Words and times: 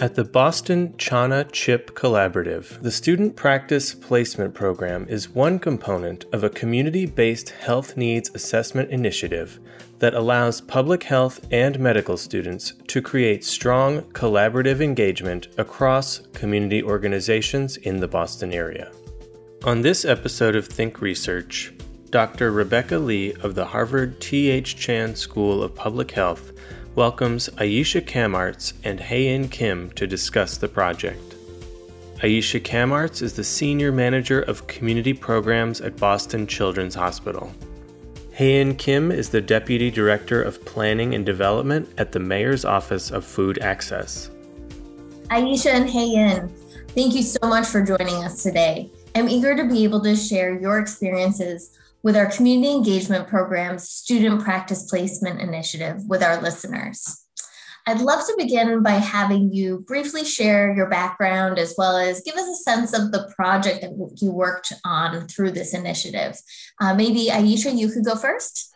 At 0.00 0.14
the 0.14 0.24
Boston 0.24 0.94
CHNA-CHIP 0.96 1.90
Collaborative, 1.90 2.80
the 2.80 2.90
Student 2.90 3.36
Practice 3.36 3.92
Placement 3.92 4.54
Program 4.54 5.06
is 5.10 5.28
one 5.28 5.58
component 5.58 6.24
of 6.32 6.42
a 6.42 6.48
community 6.48 7.04
based 7.04 7.50
health 7.50 7.98
needs 7.98 8.30
assessment 8.34 8.90
initiative 8.90 9.60
that 9.98 10.14
allows 10.14 10.62
public 10.62 11.02
health 11.02 11.46
and 11.50 11.78
medical 11.78 12.16
students 12.16 12.72
to 12.86 13.02
create 13.02 13.44
strong 13.44 14.00
collaborative 14.12 14.80
engagement 14.80 15.48
across 15.58 16.20
community 16.32 16.82
organizations 16.82 17.76
in 17.76 18.00
the 18.00 18.08
Boston 18.08 18.54
area. 18.54 18.90
On 19.64 19.82
this 19.82 20.06
episode 20.06 20.56
of 20.56 20.66
Think 20.66 21.02
Research, 21.02 21.74
Dr. 22.08 22.52
Rebecca 22.52 22.98
Lee 22.98 23.34
of 23.42 23.54
the 23.54 23.66
Harvard 23.66 24.18
T.H. 24.22 24.76
Chan 24.76 25.14
School 25.14 25.62
of 25.62 25.74
Public 25.74 26.10
Health 26.10 26.52
welcomes 26.94 27.48
Aisha 27.50 28.00
Kamartz 28.00 28.72
and 28.84 28.98
Haein 28.98 29.50
Kim 29.50 29.90
to 29.92 30.06
discuss 30.06 30.56
the 30.56 30.68
project. 30.68 31.34
Aisha 32.18 32.60
Kamartz 32.60 33.22
is 33.22 33.34
the 33.34 33.44
Senior 33.44 33.92
Manager 33.92 34.42
of 34.42 34.66
Community 34.66 35.14
Programs 35.14 35.80
at 35.80 35.96
Boston 35.96 36.46
Children's 36.46 36.94
Hospital. 36.94 37.52
Haein 38.36 38.76
Kim 38.76 39.10
is 39.12 39.30
the 39.30 39.40
Deputy 39.40 39.90
Director 39.90 40.42
of 40.42 40.64
Planning 40.64 41.14
and 41.14 41.24
Development 41.24 41.88
at 41.98 42.12
the 42.12 42.18
Mayor's 42.18 42.64
Office 42.64 43.10
of 43.10 43.24
Food 43.24 43.58
Access. 43.60 44.30
Aisha 45.28 45.70
and 45.72 45.88
Haein, 45.88 46.50
thank 46.88 47.14
you 47.14 47.22
so 47.22 47.38
much 47.48 47.66
for 47.66 47.82
joining 47.82 48.16
us 48.24 48.42
today. 48.42 48.90
I'm 49.14 49.28
eager 49.28 49.56
to 49.56 49.64
be 49.64 49.84
able 49.84 50.02
to 50.02 50.16
share 50.16 50.58
your 50.58 50.78
experiences 50.78 51.78
with 52.02 52.16
our 52.16 52.26
community 52.26 52.72
engagement 52.72 53.28
program's 53.28 53.88
student 53.88 54.42
practice 54.42 54.84
placement 54.84 55.40
initiative 55.40 55.98
with 56.08 56.22
our 56.22 56.40
listeners. 56.40 57.24
I'd 57.86 58.00
love 58.00 58.26
to 58.26 58.34
begin 58.36 58.82
by 58.82 58.92
having 58.92 59.52
you 59.52 59.84
briefly 59.86 60.24
share 60.24 60.74
your 60.74 60.88
background 60.88 61.58
as 61.58 61.74
well 61.76 61.96
as 61.96 62.20
give 62.20 62.34
us 62.34 62.46
a 62.46 62.62
sense 62.62 62.92
of 62.92 63.10
the 63.10 63.32
project 63.34 63.80
that 63.80 64.18
you 64.20 64.30
worked 64.30 64.72
on 64.84 65.26
through 65.28 65.52
this 65.52 65.74
initiative. 65.74 66.36
Uh, 66.80 66.94
maybe 66.94 67.28
Aisha, 67.30 67.76
you 67.76 67.90
could 67.90 68.04
go 68.04 68.16
first. 68.16 68.74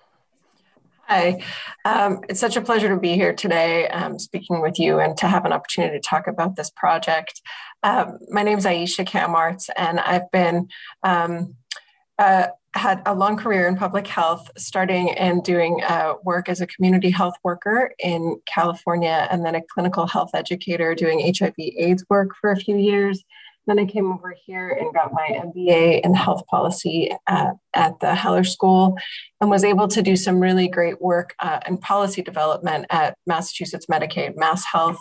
Hi, 1.07 1.43
um, 1.85 2.21
it's 2.31 2.41
such 2.41 2.57
a 2.57 2.63
pleasure 2.63 2.89
to 2.89 2.97
be 2.97 3.15
here 3.15 3.35
today 3.35 3.89
um, 3.89 4.19
speaking 4.19 4.63
with 4.63 4.81
you 4.81 5.01
and 5.01 5.15
to 5.19 5.29
have 5.29 5.45
an 5.45 5.53
opportunity 5.53 5.99
to 5.99 6.01
talk 6.01 6.27
about 6.27 6.57
this 6.57 6.71
project. 6.71 7.43
Um, 7.83 8.19
my 8.31 8.43
name 8.43 8.57
is 8.57 8.65
Aisha 8.65 9.07
Kamartz, 9.07 9.69
and 9.77 10.01
I've 10.01 10.31
been 10.31 10.69
uh, 11.03 12.47
had 12.75 13.03
a 13.07 13.15
long 13.15 13.37
career 13.37 13.69
in 13.69 13.77
public 13.77 14.07
health, 14.07 14.51
starting 14.57 15.11
and 15.13 15.43
doing 15.45 15.83
uh, 15.85 16.15
work 16.25 16.49
as 16.49 16.61
a 16.61 16.67
community 16.67 17.11
health 17.11 17.35
worker 17.45 17.93
in 17.99 18.41
California, 18.47 19.29
and 19.31 19.45
then 19.45 19.55
a 19.55 19.63
clinical 19.63 20.07
health 20.07 20.31
educator 20.35 20.95
doing 20.95 21.21
HIV/AIDS 21.21 22.05
work 22.11 22.31
for 22.41 22.51
a 22.51 22.57
few 22.57 22.77
years. 22.77 23.25
Then 23.67 23.79
I 23.79 23.87
came 23.87 24.13
over 24.13 24.35
here 24.45 24.69
and 24.69 24.93
got 24.93 25.13
my 25.13 25.29
MBA 25.29 26.03
in 26.03 26.15
health 26.15 26.47
policy 26.47 27.11
at, 27.27 27.55
at 27.75 27.99
the 28.01 28.15
Heller 28.15 28.45
School 28.45 28.97
and 29.41 29.51
was 29.51 29.65
able 29.65 29.89
to 29.89 30.03
do 30.03 30.17
some 30.17 30.41
really 30.41 30.69
great 30.69 31.01
work 31.01 31.35
uh, 31.41 31.61
in 31.67 31.79
policy 31.79 32.23
development 32.23 32.87
at 32.91 33.17
Massachusetts 33.27 33.87
Medicaid, 33.87 34.37
Mass 34.37 34.65
Health, 34.65 34.99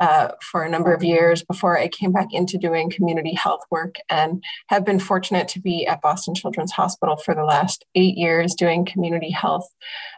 uh, 0.00 0.28
for 0.42 0.62
a 0.62 0.70
number 0.70 0.94
of 0.94 1.04
years 1.04 1.42
before 1.42 1.78
I 1.78 1.88
came 1.88 2.12
back 2.12 2.28
into 2.32 2.56
doing 2.58 2.90
community 2.90 3.34
health 3.34 3.64
work 3.70 3.96
and 4.08 4.42
have 4.68 4.84
been 4.84 4.98
fortunate 4.98 5.48
to 5.48 5.60
be 5.60 5.86
at 5.86 6.00
Boston 6.00 6.34
Children's 6.34 6.72
Hospital 6.72 7.16
for 7.16 7.34
the 7.34 7.44
last 7.44 7.84
eight 7.94 8.16
years 8.16 8.54
doing 8.54 8.84
community 8.84 9.30
health 9.30 9.68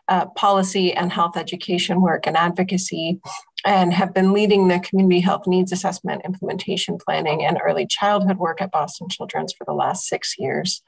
uh, 0.08 0.26
policy 0.37 0.92
and 0.92 1.12
health 1.12 1.37
education 1.37 2.00
work 2.00 2.26
and 2.26 2.37
advocacy 2.37 3.20
and 3.64 3.92
have 3.92 4.14
been 4.14 4.32
leading 4.32 4.69
the 4.69 4.78
community 4.80 5.20
health 5.20 5.46
needs 5.46 5.72
assessment, 5.72 6.22
implementation 6.24 6.98
planning, 6.98 7.44
and 7.44 7.58
early 7.64 7.86
childhood 7.86 8.38
work 8.38 8.60
at 8.60 8.70
Boston 8.70 9.08
Children's 9.08 9.52
for 9.52 9.64
the 9.64 9.72
last 9.72 10.06
six 10.06 10.36
years. 10.38 10.82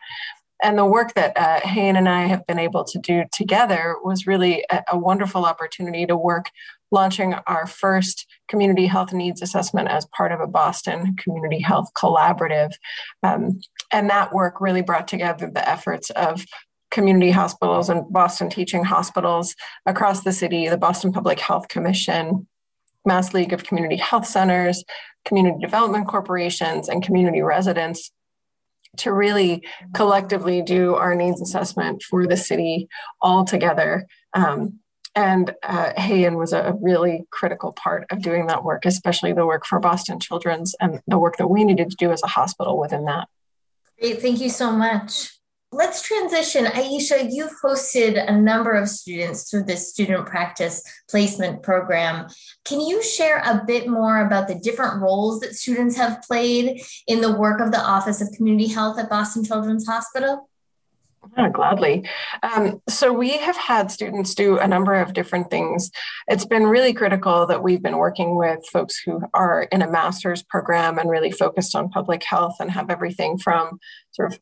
And 0.62 0.78
the 0.78 0.84
work 0.84 1.14
that 1.14 1.36
uh, 1.36 1.60
Haein 1.60 1.96
and 1.96 2.08
I 2.08 2.26
have 2.26 2.46
been 2.46 2.58
able 2.58 2.84
to 2.84 2.98
do 2.98 3.24
together 3.32 3.96
was 4.04 4.26
really 4.26 4.64
a, 4.70 4.82
a 4.92 4.98
wonderful 4.98 5.46
opportunity 5.46 6.06
to 6.06 6.16
work 6.16 6.50
launching 6.92 7.34
our 7.46 7.66
first 7.66 8.26
community 8.48 8.86
health 8.86 9.12
needs 9.12 9.42
assessment 9.42 9.88
as 9.88 10.06
part 10.06 10.32
of 10.32 10.40
a 10.40 10.46
Boston 10.46 11.16
community 11.16 11.60
health 11.60 11.90
collaborative. 11.96 12.72
Um, 13.22 13.60
and 13.92 14.10
that 14.10 14.32
work 14.34 14.60
really 14.60 14.82
brought 14.82 15.08
together 15.08 15.50
the 15.50 15.66
efforts 15.68 16.10
of 16.10 16.44
community 16.90 17.30
hospitals 17.30 17.88
and 17.88 18.12
Boston 18.12 18.50
teaching 18.50 18.84
hospitals 18.84 19.54
across 19.86 20.24
the 20.24 20.32
city, 20.32 20.68
the 20.68 20.76
Boston 20.76 21.12
Public 21.12 21.38
Health 21.38 21.68
Commission, 21.68 22.48
Mass 23.04 23.34
League 23.34 23.52
of 23.52 23.64
Community 23.64 23.96
Health 23.96 24.26
Centers, 24.26 24.84
community 25.24 25.58
development 25.60 26.06
corporations, 26.06 26.88
and 26.88 27.02
community 27.02 27.42
residents 27.42 28.10
to 28.98 29.12
really 29.12 29.62
collectively 29.94 30.62
do 30.62 30.94
our 30.94 31.14
needs 31.14 31.40
assessment 31.40 32.02
for 32.02 32.26
the 32.26 32.36
city 32.36 32.88
all 33.20 33.44
together. 33.44 34.06
Um, 34.34 34.80
and 35.14 35.54
uh, 35.62 35.92
Haein 35.96 36.36
was 36.36 36.52
a 36.52 36.76
really 36.80 37.24
critical 37.30 37.72
part 37.72 38.06
of 38.10 38.22
doing 38.22 38.46
that 38.46 38.64
work, 38.64 38.84
especially 38.84 39.32
the 39.32 39.46
work 39.46 39.66
for 39.66 39.80
Boston 39.80 40.20
Children's 40.20 40.74
and 40.80 41.00
the 41.06 41.18
work 41.18 41.36
that 41.38 41.48
we 41.48 41.64
needed 41.64 41.90
to 41.90 41.96
do 41.96 42.12
as 42.12 42.22
a 42.22 42.28
hospital 42.28 42.78
within 42.78 43.04
that. 43.06 43.28
Great, 43.98 44.22
thank 44.22 44.40
you 44.40 44.48
so 44.48 44.70
much. 44.70 45.39
Let's 45.72 46.02
transition. 46.02 46.64
Aisha, 46.64 47.28
you've 47.30 47.54
hosted 47.62 48.22
a 48.28 48.36
number 48.36 48.72
of 48.72 48.88
students 48.88 49.48
through 49.48 49.64
this 49.64 49.88
student 49.88 50.26
practice 50.26 50.82
placement 51.08 51.62
program. 51.62 52.26
Can 52.64 52.80
you 52.80 53.00
share 53.04 53.38
a 53.38 53.62
bit 53.64 53.86
more 53.88 54.26
about 54.26 54.48
the 54.48 54.56
different 54.56 55.00
roles 55.00 55.38
that 55.40 55.54
students 55.54 55.96
have 55.96 56.22
played 56.22 56.82
in 57.06 57.20
the 57.20 57.36
work 57.36 57.60
of 57.60 57.70
the 57.70 57.80
Office 57.80 58.20
of 58.20 58.32
Community 58.32 58.66
Health 58.66 58.98
at 58.98 59.08
Boston 59.08 59.44
Children's 59.44 59.86
Hospital? 59.86 60.48
Yeah, 61.36 61.50
gladly. 61.50 62.08
Um, 62.42 62.82
so 62.88 63.12
we 63.12 63.36
have 63.38 63.56
had 63.56 63.92
students 63.92 64.34
do 64.34 64.58
a 64.58 64.66
number 64.66 64.94
of 64.94 65.12
different 65.12 65.50
things. 65.50 65.92
It's 66.26 66.46
been 66.46 66.64
really 66.64 66.94
critical 66.94 67.46
that 67.46 67.62
we've 67.62 67.82
been 67.82 67.98
working 67.98 68.36
with 68.36 68.66
folks 68.66 69.00
who 69.04 69.20
are 69.34 69.68
in 69.70 69.82
a 69.82 69.90
master's 69.90 70.42
program 70.42 70.98
and 70.98 71.10
really 71.10 71.30
focused 71.30 71.76
on 71.76 71.90
public 71.90 72.24
health 72.24 72.56
and 72.58 72.72
have 72.72 72.90
everything 72.90 73.38
from 73.38 73.78
sort 74.12 74.32
of 74.32 74.40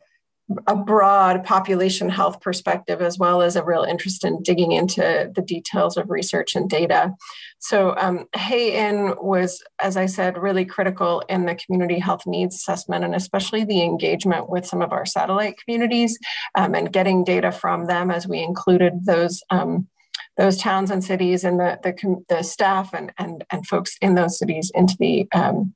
a 0.66 0.74
broad 0.74 1.44
population 1.44 2.08
health 2.08 2.40
perspective 2.40 3.02
as 3.02 3.18
well 3.18 3.42
as 3.42 3.54
a 3.54 3.64
real 3.64 3.82
interest 3.82 4.24
in 4.24 4.42
digging 4.42 4.72
into 4.72 5.30
the 5.34 5.42
details 5.42 5.96
of 5.96 6.08
research 6.08 6.54
and 6.54 6.70
data. 6.70 7.12
So 7.58 7.94
um, 7.98 8.26
Haein 8.34 9.22
was, 9.22 9.62
as 9.80 9.96
I 9.96 10.06
said, 10.06 10.38
really 10.38 10.64
critical 10.64 11.20
in 11.28 11.44
the 11.44 11.54
community 11.54 11.98
health 11.98 12.26
needs 12.26 12.56
assessment 12.56 13.04
and 13.04 13.14
especially 13.14 13.64
the 13.64 13.82
engagement 13.82 14.48
with 14.48 14.64
some 14.64 14.80
of 14.80 14.92
our 14.92 15.04
satellite 15.04 15.56
communities 15.62 16.18
um, 16.54 16.74
and 16.74 16.92
getting 16.92 17.24
data 17.24 17.52
from 17.52 17.86
them 17.86 18.10
as 18.10 18.26
we 18.26 18.42
included 18.42 19.04
those 19.04 19.42
um, 19.50 19.88
those 20.36 20.56
towns 20.56 20.90
and 20.90 21.02
cities 21.02 21.42
and 21.42 21.58
the, 21.58 21.78
the, 21.82 22.24
the, 22.28 22.42
staff 22.44 22.94
and, 22.94 23.12
and, 23.18 23.44
and 23.50 23.66
folks 23.66 23.96
in 24.00 24.14
those 24.14 24.38
cities 24.38 24.70
into 24.72 24.96
the 25.00 25.26
um, 25.32 25.74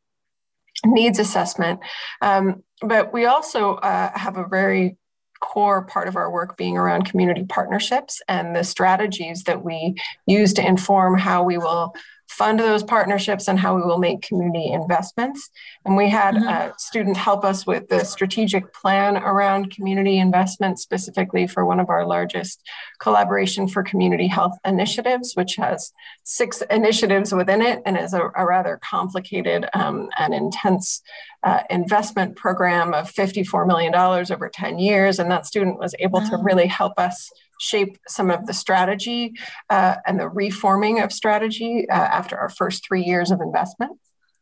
needs 0.84 1.18
assessment. 1.18 1.80
Um, 2.20 2.62
but 2.82 3.12
we 3.12 3.26
also 3.26 3.74
uh, 3.76 4.10
have 4.16 4.36
a 4.36 4.46
very 4.46 4.96
core 5.40 5.84
part 5.84 6.08
of 6.08 6.16
our 6.16 6.30
work 6.30 6.56
being 6.56 6.76
around 6.76 7.04
community 7.04 7.44
partnerships 7.44 8.22
and 8.28 8.54
the 8.54 8.62
strategies 8.62 9.42
that 9.44 9.64
we 9.64 9.94
use 10.26 10.52
to 10.54 10.66
inform 10.66 11.18
how 11.18 11.42
we 11.42 11.58
will 11.58 11.94
fund 12.28 12.58
those 12.58 12.82
partnerships 12.82 13.46
and 13.46 13.58
how 13.58 13.76
we 13.76 13.82
will 13.82 13.98
make 13.98 14.22
community 14.22 14.72
investments. 14.72 15.50
And 15.84 15.96
we 15.96 16.08
had 16.08 16.34
mm-hmm. 16.34 16.48
a 16.48 16.72
student 16.78 17.16
help 17.16 17.44
us 17.44 17.66
with 17.66 17.88
the 17.88 18.04
strategic 18.04 18.72
plan 18.72 19.16
around 19.16 19.70
community 19.70 20.18
investment, 20.18 20.78
specifically 20.78 21.46
for 21.46 21.64
one 21.64 21.78
of 21.78 21.90
our 21.90 22.06
largest 22.06 22.62
collaboration 23.00 23.68
for 23.68 23.82
community 23.82 24.28
health 24.28 24.56
initiatives, 24.64 25.34
which 25.34 25.56
has 25.56 25.92
six 26.24 26.62
initiatives 26.70 27.34
within 27.34 27.60
it 27.60 27.82
and 27.84 27.98
is 27.98 28.14
a, 28.14 28.30
a 28.36 28.46
rather 28.46 28.78
complicated 28.82 29.66
um, 29.74 30.08
and 30.18 30.32
intense 30.32 31.02
uh, 31.42 31.62
investment 31.70 32.36
program 32.36 32.94
of 32.94 33.12
$54 33.12 33.66
million 33.66 33.94
over 33.94 34.48
10 34.48 34.78
years. 34.78 35.18
And 35.18 35.30
that 35.30 35.46
student 35.46 35.78
was 35.78 35.94
able 35.98 36.20
wow. 36.20 36.30
to 36.30 36.38
really 36.38 36.66
help 36.66 36.94
us 36.98 37.30
shape 37.62 37.96
some 38.08 38.30
of 38.30 38.46
the 38.46 38.52
strategy 38.52 39.34
uh, 39.70 39.96
and 40.04 40.18
the 40.18 40.28
reforming 40.28 41.00
of 41.00 41.12
strategy 41.12 41.86
uh, 41.88 41.94
after 41.94 42.36
our 42.36 42.48
first 42.48 42.84
three 42.86 43.04
years 43.04 43.30
of 43.30 43.40
investment. 43.40 43.92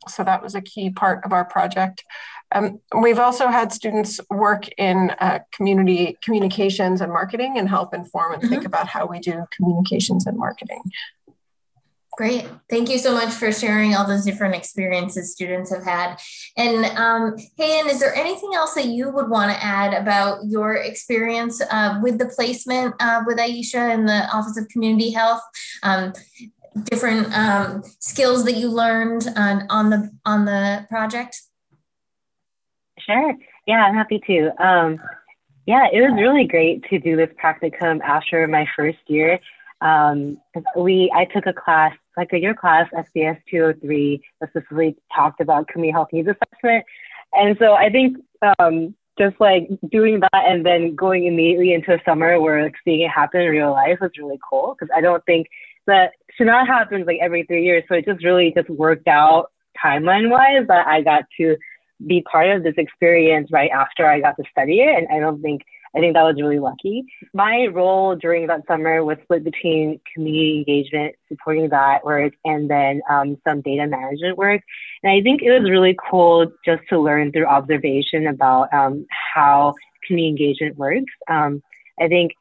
so 0.09 0.25
that 0.25 0.43
was 0.43 0.55
a 0.55 0.63
key 0.63 0.89
part 0.89 1.23
of 1.25 1.33
our 1.33 1.45
project. 1.45 2.03
Um, 2.53 2.81
we've 3.01 3.19
also 3.19 3.49
had 3.49 3.73
students 3.73 4.19
work 4.29 4.69
in 4.77 5.11
uh, 5.21 5.41
community 5.53 6.17
communications 6.23 7.01
and 7.01 7.13
marketing 7.13 7.59
and 7.59 7.69
help 7.69 7.95
inform 7.95 8.33
and 8.33 8.43
mm-hmm. 8.43 8.51
think 8.51 8.65
about 8.65 8.89
how 8.89 9.07
we 9.07 9.21
do 9.21 9.45
communications 9.57 10.27
and 10.27 10.37
marketing. 10.37 10.83
Great. 12.17 12.47
Thank 12.69 12.91
you 12.91 12.99
so 12.99 13.13
much 13.13 13.33
for 13.33 13.53
sharing 13.53 13.95
all 13.95 14.07
those 14.07 14.25
different 14.25 14.55
experiences 14.55 15.33
students 15.33 15.73
have 15.73 15.85
had. 15.85 16.17
And 16.57 16.85
um, 16.99 17.37
Haein 17.59 17.89
is 17.89 18.01
there 18.01 18.15
anything 18.15 18.51
else 18.55 18.75
that 18.75 18.87
you 18.87 19.11
would 19.11 19.31
want 19.31 19.53
to 19.53 19.65
add 19.65 19.95
about 19.95 20.45
your 20.45 20.75
experience 20.75 21.63
uh, 21.71 21.99
with 22.03 22.19
the 22.19 22.27
placement 22.27 22.95
uh, 23.01 23.23
with 23.27 23.39
Aisha 23.39 23.95
in 23.95 24.07
the 24.07 24.29
Office 24.35 24.59
of 24.59 24.69
Community 24.69 25.11
Health? 25.11 25.41
Um, 25.83 26.13
different 26.85 27.33
um, 27.37 27.83
skills 28.01 28.45
that 28.45 28.57
you 28.57 28.69
learned 28.69 29.29
on, 29.37 29.67
on 29.71 29.91
the 29.91 30.11
on 30.25 30.45
the 30.45 30.87
project? 30.89 31.41
Sure. 32.99 33.35
Yeah, 33.67 33.85
I'm 33.85 33.95
happy 33.95 34.21
to. 34.27 34.65
Um, 34.65 35.01
yeah, 35.67 35.87
it 35.93 36.01
was 36.01 36.13
really 36.21 36.47
great 36.47 36.85
to 36.91 36.99
do 36.99 37.17
this 37.17 37.31
practicum 37.43 38.01
after 38.01 38.47
my 38.47 38.67
first 38.77 38.99
year. 39.07 39.39
Um, 39.81 40.39
we 40.77 41.11
I 41.15 41.25
took 41.25 41.47
a 41.47 41.53
class 41.53 41.95
like 42.17 42.33
a 42.33 42.39
year 42.39 42.55
class, 42.55 42.89
SBS 42.93 43.39
203, 43.51 44.23
that 44.41 44.51
specifically 44.51 44.97
talked 45.15 45.41
about 45.41 45.69
community 45.69 45.93
health 45.93 46.09
needs 46.13 46.29
assessment. 46.29 46.85
And 47.33 47.57
so 47.59 47.75
I 47.75 47.89
think 47.89 48.19
um, 48.59 48.95
just 49.19 49.41
like 49.41 49.69
doing 49.91 50.21
that 50.21 50.45
and 50.47 50.65
then 50.65 50.95
going 50.95 51.27
immediately 51.27 51.73
into 51.73 51.95
a 51.95 52.03
summer 52.05 52.41
where 52.41 52.65
like 52.65 52.75
seeing 52.85 53.03
it 53.03 53.11
happen 53.11 53.41
in 53.41 53.51
real 53.51 53.71
life 53.71 53.99
was 54.01 54.11
really 54.19 54.41
cool 54.49 54.75
because 54.79 54.93
I 54.95 55.01
don't 55.01 55.25
think 55.25 55.47
that 55.87 56.13
should 56.37 56.47
not 56.47 56.67
happen 56.67 57.05
like 57.05 57.19
every 57.21 57.45
three 57.45 57.65
years. 57.65 57.85
So 57.89 57.95
it 57.95 58.07
just 58.07 58.25
really 58.25 58.53
just 58.55 58.69
worked 58.71 59.09
out 59.09 59.51
timeline 59.83 60.31
wise 60.31 60.67
that 60.69 60.87
I 60.87 61.03
got 61.03 61.25
to 61.39 61.57
be 62.07 62.23
part 62.23 62.49
of 62.49 62.63
this 62.63 62.75
experience 62.77 63.51
right 63.53 63.71
after 63.71 64.07
I 64.07 64.21
got 64.21 64.37
to 64.37 64.45
study 64.51 64.81
it. 64.81 64.97
And 64.97 65.09
I 65.09 65.21
don't 65.21 65.43
think 65.43 65.63
I 65.95 65.99
think 65.99 66.15
that 66.15 66.23
was 66.23 66.37
really 66.41 66.61
lucky. 66.61 67.05
My 67.35 67.67
role 67.67 68.15
during 68.15 68.47
that 68.47 68.67
summer 68.69 69.05
was 69.05 69.19
split 69.25 69.43
between 69.43 70.01
community 70.15 70.59
engagement, 70.59 71.17
supporting 71.29 71.69
that 71.71 72.05
work, 72.05 72.33
and 72.45 72.71
then 72.71 73.03
um, 73.11 73.37
some 73.47 73.61
data 73.61 73.87
management 73.87 74.39
work. 74.39 74.63
And 75.03 75.13
I 75.13 75.21
think 75.21 75.43
it 75.43 75.51
was 75.51 75.69
really 75.69 75.97
cool 76.09 76.53
just 76.65 76.83
to 76.91 77.01
learn 77.01 77.33
through 77.33 77.47
observation 77.47 78.29
about 78.29 78.73
um, 78.73 79.07
how 79.35 79.75
community 80.07 80.29
engagement 80.29 80.77
works. 80.77 81.13
Um, 81.29 81.63
I 82.01 82.07
think 82.07 82.33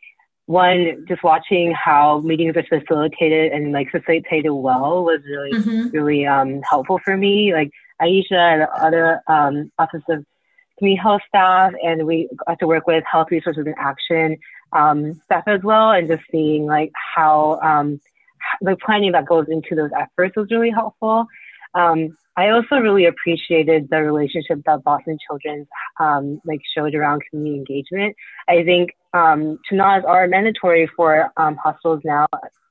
one, 0.45 1.06
just 1.07 1.24
watching 1.24 1.74
how 1.74 2.22
meetings 2.22 2.56
are 2.56 2.63
facilitated 2.63 3.52
and 3.52 3.72
like 3.72 3.90
facilitated 3.92 4.52
well 4.52 5.04
was 5.04 5.22
really, 5.28 5.54
mm-hmm. 5.54 5.90
really 5.90 6.25
um, 6.25 6.62
helpful 6.69 7.00
for 7.04 7.18
me. 7.18 7.54
Like 7.54 7.72
Aisha 8.02 8.31
and 8.31 8.68
other 8.80 9.22
um, 9.28 9.72
Office 9.78 10.02
of 10.10 10.25
community 10.80 11.02
health 11.02 11.22
staff, 11.28 11.74
and 11.84 12.06
we 12.08 12.30
got 12.48 12.60
to 12.60 12.68
work 12.68 12.88
with 12.88 13.04
health 13.10 13.28
resources 13.30 13.66
and 13.66 13.76
action 13.78 14.38
um, 14.74 15.14
staff 15.26 15.44
as 15.48 15.62
well, 15.64 15.92
and 15.92 16.08
just 16.08 16.24
seeing 16.31 16.66
like 16.66 16.92
how 17.16 17.60
um, 17.62 18.00
the 18.62 18.76
planning 18.84 19.12
that 19.12 19.26
goes 19.26 19.48
into 19.50 19.76
those 19.76 19.92
efforts 19.98 20.36
was 20.36 20.48
really 20.50 20.72
helpful. 20.72 21.26
Um, 21.76 22.18
I 22.36 22.50
also 22.50 22.78
really 22.78 23.06
appreciated 23.06 23.90
the 23.90 24.02
relationship 24.02 24.62
that 24.66 24.84
Boston 24.84 25.18
Children's 25.28 25.68
um, 26.00 26.42
like 26.46 26.62
showed 26.74 26.96
around 26.96 27.22
community 27.30 27.58
engagement. 27.60 28.16
I 28.48 28.64
think 28.64 28.92
um, 29.14 29.60
CHNAs 29.70 30.06
are 30.06 30.28
mandatory 30.28 30.90
for 30.96 31.31
um, 31.38 31.58
hospitals 31.58 32.02
now, 32.06 32.28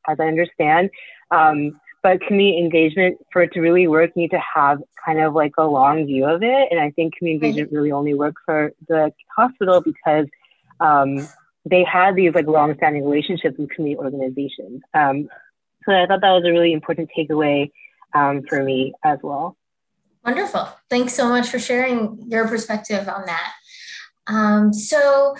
as 0.08 0.18
I 0.18 0.24
understand. 0.24 0.90
Um, 1.30 1.78
but 2.02 2.20
community 2.20 2.58
engagement 2.58 3.18
for 3.32 3.42
it 3.42 3.52
to 3.52 3.60
really 3.60 3.88
work 3.88 4.10
you 4.14 4.22
need 4.22 4.30
to 4.30 4.40
have 4.40 4.80
kind 5.04 5.20
of 5.20 5.34
like 5.34 5.52
a 5.58 5.64
long 5.64 6.06
view 6.06 6.24
of 6.26 6.42
it. 6.42 6.68
And 6.70 6.80
i 6.80 6.90
think 6.90 7.16
community 7.16 7.48
engagement 7.48 7.72
really 7.72 7.92
only 7.92 8.14
works 8.14 8.42
for 8.44 8.72
the 8.88 9.12
hospital 9.34 9.80
because 9.80 10.26
um, 10.80 11.26
they 11.64 11.84
had 11.84 12.14
these 12.14 12.34
like 12.34 12.46
long-standing 12.46 13.04
relationships 13.04 13.56
with 13.58 13.70
community 13.70 13.98
organizations. 13.98 14.82
Um, 14.94 15.28
so 15.84 15.92
i 15.92 16.06
thought 16.06 16.20
that 16.20 16.32
was 16.32 16.44
a 16.44 16.50
really 16.50 16.72
important 16.72 17.10
takeaway 17.16 17.70
um, 18.14 18.42
for 18.48 18.62
me 18.62 18.94
as 19.04 19.18
well. 19.22 19.56
Wonderful. 20.24 20.68
Thanks 20.90 21.14
so 21.14 21.28
much 21.28 21.48
for 21.48 21.58
sharing 21.58 22.24
your 22.28 22.46
perspective 22.48 23.08
on 23.08 23.24
that. 23.26 23.52
Um, 24.26 24.72
so 24.72 25.36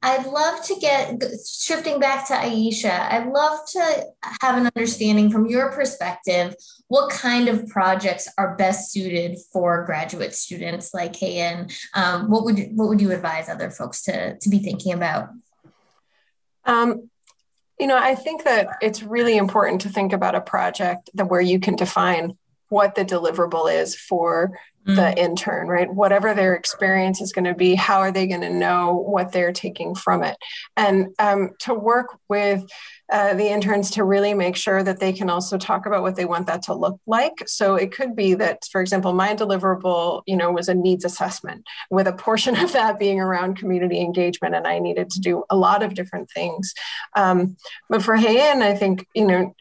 I'd 0.00 0.26
love 0.26 0.64
to 0.66 0.76
get 0.76 1.20
shifting 1.44 1.98
back 1.98 2.28
to 2.28 2.34
Aisha. 2.34 3.10
I'd 3.10 3.26
love 3.32 3.58
to 3.72 4.04
have 4.42 4.56
an 4.56 4.70
understanding 4.76 5.30
from 5.30 5.46
your 5.46 5.72
perspective 5.72 6.54
what 6.86 7.10
kind 7.10 7.48
of 7.48 7.66
projects 7.66 8.28
are 8.38 8.56
best 8.56 8.92
suited 8.92 9.38
for 9.52 9.84
graduate 9.84 10.34
students 10.34 10.94
like 10.94 11.14
Haein. 11.14 11.72
Um, 11.94 12.30
what 12.30 12.44
would 12.44 12.58
what 12.76 12.88
would 12.88 13.00
you 13.00 13.10
advise 13.10 13.48
other 13.48 13.70
folks 13.70 14.02
to 14.04 14.38
to 14.38 14.48
be 14.48 14.60
thinking 14.60 14.92
about? 14.92 15.30
Um, 16.64 17.10
you 17.80 17.86
know, 17.86 17.98
I 17.98 18.14
think 18.14 18.44
that 18.44 18.76
it's 18.80 19.02
really 19.02 19.36
important 19.36 19.80
to 19.80 19.88
think 19.88 20.12
about 20.12 20.34
a 20.34 20.40
project 20.40 21.10
that 21.14 21.28
where 21.28 21.40
you 21.40 21.58
can 21.58 21.74
define 21.74 22.36
what 22.68 22.94
the 22.94 23.04
deliverable 23.04 23.72
is 23.72 23.96
for 23.96 24.58
the 24.88 25.02
mm. 25.02 25.18
intern, 25.18 25.68
right? 25.68 25.92
Whatever 25.92 26.32
their 26.32 26.54
experience 26.54 27.20
is 27.20 27.30
going 27.30 27.44
to 27.44 27.54
be, 27.54 27.74
how 27.74 27.98
are 27.98 28.10
they 28.10 28.26
going 28.26 28.40
to 28.40 28.48
know 28.48 28.94
what 28.94 29.32
they're 29.32 29.52
taking 29.52 29.94
from 29.94 30.24
it? 30.24 30.36
And 30.78 31.08
um, 31.18 31.50
to 31.60 31.74
work 31.74 32.18
with 32.30 32.66
uh, 33.12 33.34
the 33.34 33.48
interns 33.48 33.90
to 33.90 34.04
really 34.04 34.32
make 34.32 34.56
sure 34.56 34.82
that 34.82 34.98
they 34.98 35.12
can 35.12 35.28
also 35.28 35.58
talk 35.58 35.84
about 35.84 36.02
what 36.02 36.16
they 36.16 36.24
want 36.24 36.46
that 36.46 36.62
to 36.62 36.74
look 36.74 36.98
like. 37.06 37.34
So 37.46 37.74
it 37.74 37.92
could 37.92 38.16
be 38.16 38.32
that, 38.34 38.64
for 38.72 38.80
example, 38.80 39.12
my 39.12 39.34
deliverable, 39.34 40.22
you 40.26 40.36
know, 40.36 40.50
was 40.50 40.68
a 40.70 40.74
needs 40.74 41.04
assessment, 41.04 41.66
with 41.90 42.06
a 42.06 42.12
portion 42.14 42.56
of 42.56 42.72
that 42.72 42.98
being 42.98 43.20
around 43.20 43.58
community 43.58 44.00
engagement, 44.00 44.54
and 44.54 44.66
I 44.66 44.78
needed 44.78 45.10
to 45.10 45.20
do 45.20 45.44
a 45.50 45.56
lot 45.56 45.82
of 45.82 45.92
different 45.92 46.30
things. 46.30 46.72
Um, 47.14 47.58
but 47.90 48.02
for 48.02 48.16
Haein, 48.16 48.62
I 48.62 48.74
think 48.74 49.06
you 49.14 49.26
know 49.26 49.54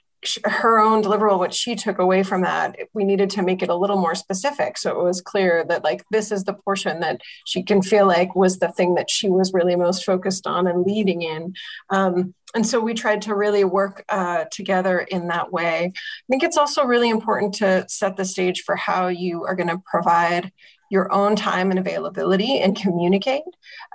her 0.46 0.80
own 0.80 1.04
deliverable 1.04 1.40
what 1.40 1.54
she 1.54 1.76
took 1.76 2.00
away 2.00 2.24
from 2.24 2.42
that 2.42 2.76
we 2.94 3.04
needed 3.04 3.30
to 3.30 3.42
make 3.42 3.62
it 3.62 3.70
a 3.70 3.76
little 3.76 3.98
more 3.98 4.16
specific. 4.16 4.78
So 4.78 5.00
it 5.00 5.04
was 5.04 5.22
clear 5.22 5.66
that 5.70 5.84
like 5.84 6.04
this 6.12 6.32
is 6.32 6.44
the 6.44 6.54
portion 6.54 7.00
that 7.02 7.22
she 7.46 7.64
can 7.64 7.82
feel 7.82 8.08
like 8.08 8.36
was 8.36 8.60
the 8.60 8.72
thing 8.72 8.96
that 8.96 9.10
she 9.10 9.30
was 9.30 9.54
really 9.54 9.76
most 9.76 10.04
focused 10.04 10.48
on 10.48 10.68
and 10.68 10.86
leading 10.86 11.22
in. 11.22 11.54
Um, 11.90 12.34
and 12.56 12.66
so 12.66 12.80
we 12.80 12.94
tried 12.94 13.22
to 13.24 13.36
really 13.36 13.64
work 13.64 14.04
uh, 14.10 14.46
together 14.52 15.00
in 15.00 15.28
that 15.28 15.52
way. 15.52 15.92
I 15.94 16.28
think 16.30 16.44
it's 16.44 16.58
also 16.58 16.86
really 16.86 17.10
important 17.10 17.54
to 17.56 17.86
set 17.90 18.16
the 18.16 18.26
stage 18.26 18.62
for 18.62 18.76
how 18.76 19.08
you 19.08 19.44
are 19.44 19.56
going 19.56 19.68
to 19.68 19.82
provide 19.86 20.52
your 20.90 21.12
own 21.12 21.36
time 21.36 21.70
and 21.70 21.80
availability 21.80 22.60
and 22.60 22.76
communicate. 22.76 23.44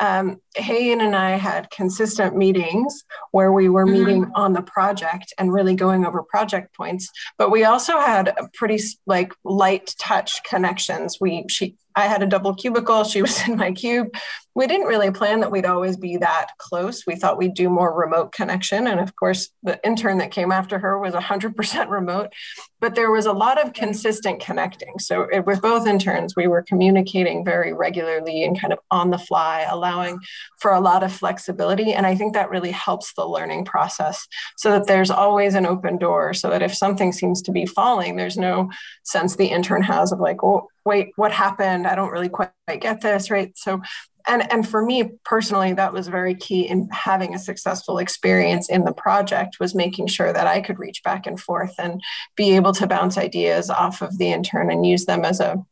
Um, 0.00 0.40
and 0.56 1.16
I 1.16 1.32
had 1.32 1.70
consistent 1.70 2.36
meetings 2.36 3.04
where 3.30 3.52
we 3.52 3.68
were 3.68 3.86
mm-hmm. 3.86 4.04
meeting 4.04 4.30
on 4.34 4.52
the 4.52 4.62
project 4.62 5.32
and 5.38 5.52
really 5.52 5.74
going 5.74 6.04
over 6.04 6.22
project 6.22 6.74
points. 6.76 7.10
But 7.38 7.50
we 7.50 7.64
also 7.64 7.98
had 7.98 8.34
pretty 8.54 8.78
like 9.06 9.32
light 9.44 9.94
touch 9.98 10.42
connections. 10.44 11.18
We 11.20 11.44
she 11.48 11.76
I 11.94 12.06
had 12.06 12.22
a 12.22 12.26
double 12.26 12.54
cubicle. 12.54 13.04
She 13.04 13.22
was 13.22 13.46
in 13.46 13.56
my 13.56 13.72
cube. 13.72 14.08
We 14.54 14.66
didn't 14.66 14.86
really 14.86 15.10
plan 15.10 15.40
that 15.40 15.50
we'd 15.50 15.66
always 15.66 15.96
be 15.96 16.16
that 16.18 16.48
close. 16.58 17.04
We 17.06 17.16
thought 17.16 17.38
we'd 17.38 17.54
do 17.54 17.70
more 17.70 17.94
remote 17.94 18.32
connection. 18.32 18.86
And 18.86 19.00
of 19.00 19.16
course, 19.16 19.50
the 19.62 19.80
intern 19.84 20.18
that 20.18 20.30
came 20.30 20.52
after 20.52 20.78
her 20.78 20.98
was 20.98 21.14
100% 21.14 21.88
remote, 21.88 22.32
but 22.80 22.94
there 22.94 23.10
was 23.10 23.26
a 23.26 23.32
lot 23.32 23.64
of 23.64 23.72
consistent 23.72 24.40
connecting. 24.40 24.98
So, 24.98 25.22
it, 25.32 25.46
with 25.46 25.62
both 25.62 25.86
interns, 25.86 26.34
we 26.36 26.48
were 26.48 26.62
communicating 26.62 27.44
very 27.44 27.72
regularly 27.72 28.44
and 28.44 28.60
kind 28.60 28.72
of 28.72 28.78
on 28.90 29.10
the 29.10 29.18
fly, 29.18 29.66
allowing 29.68 30.18
for 30.60 30.72
a 30.72 30.80
lot 30.80 31.02
of 31.02 31.12
flexibility. 31.12 31.92
And 31.92 32.06
I 32.06 32.14
think 32.14 32.34
that 32.34 32.50
really 32.50 32.72
helps 32.72 33.14
the 33.14 33.24
learning 33.24 33.64
process 33.64 34.26
so 34.56 34.70
that 34.72 34.86
there's 34.86 35.10
always 35.10 35.54
an 35.54 35.66
open 35.66 35.96
door, 35.96 36.34
so 36.34 36.50
that 36.50 36.62
if 36.62 36.74
something 36.74 37.12
seems 37.12 37.40
to 37.42 37.52
be 37.52 37.66
falling, 37.66 38.16
there's 38.16 38.36
no 38.36 38.70
sense 39.04 39.36
the 39.36 39.46
intern 39.46 39.82
has 39.82 40.12
of 40.12 40.20
like, 40.20 40.42
oh, 40.42 40.68
wait, 40.84 41.12
what 41.16 41.32
happened? 41.32 41.86
I 41.86 41.94
don't 41.94 42.10
really 42.10 42.28
quite 42.28 42.50
get 42.80 43.00
this, 43.00 43.30
right? 43.30 43.52
So, 43.56 43.80
and 44.26 44.50
and 44.52 44.68
for 44.68 44.84
me 44.84 45.10
personally, 45.24 45.72
that 45.74 45.92
was 45.92 46.08
very 46.08 46.34
key 46.34 46.68
in 46.68 46.88
having 46.90 47.34
a 47.34 47.38
successful 47.38 47.98
experience 47.98 48.68
in 48.68 48.84
the 48.84 48.92
project 48.92 49.58
was 49.60 49.74
making 49.74 50.06
sure 50.06 50.32
that 50.32 50.46
I 50.46 50.60
could 50.60 50.78
reach 50.78 51.02
back 51.02 51.26
and 51.26 51.40
forth 51.40 51.74
and 51.78 52.00
be 52.36 52.56
able 52.56 52.72
to 52.74 52.86
bounce 52.86 53.18
ideas 53.18 53.70
off 53.70 54.02
of 54.02 54.18
the 54.18 54.32
intern 54.32 54.70
and 54.70 54.86
use 54.86 55.04
them 55.04 55.24
as 55.24 55.40
a 55.40 55.64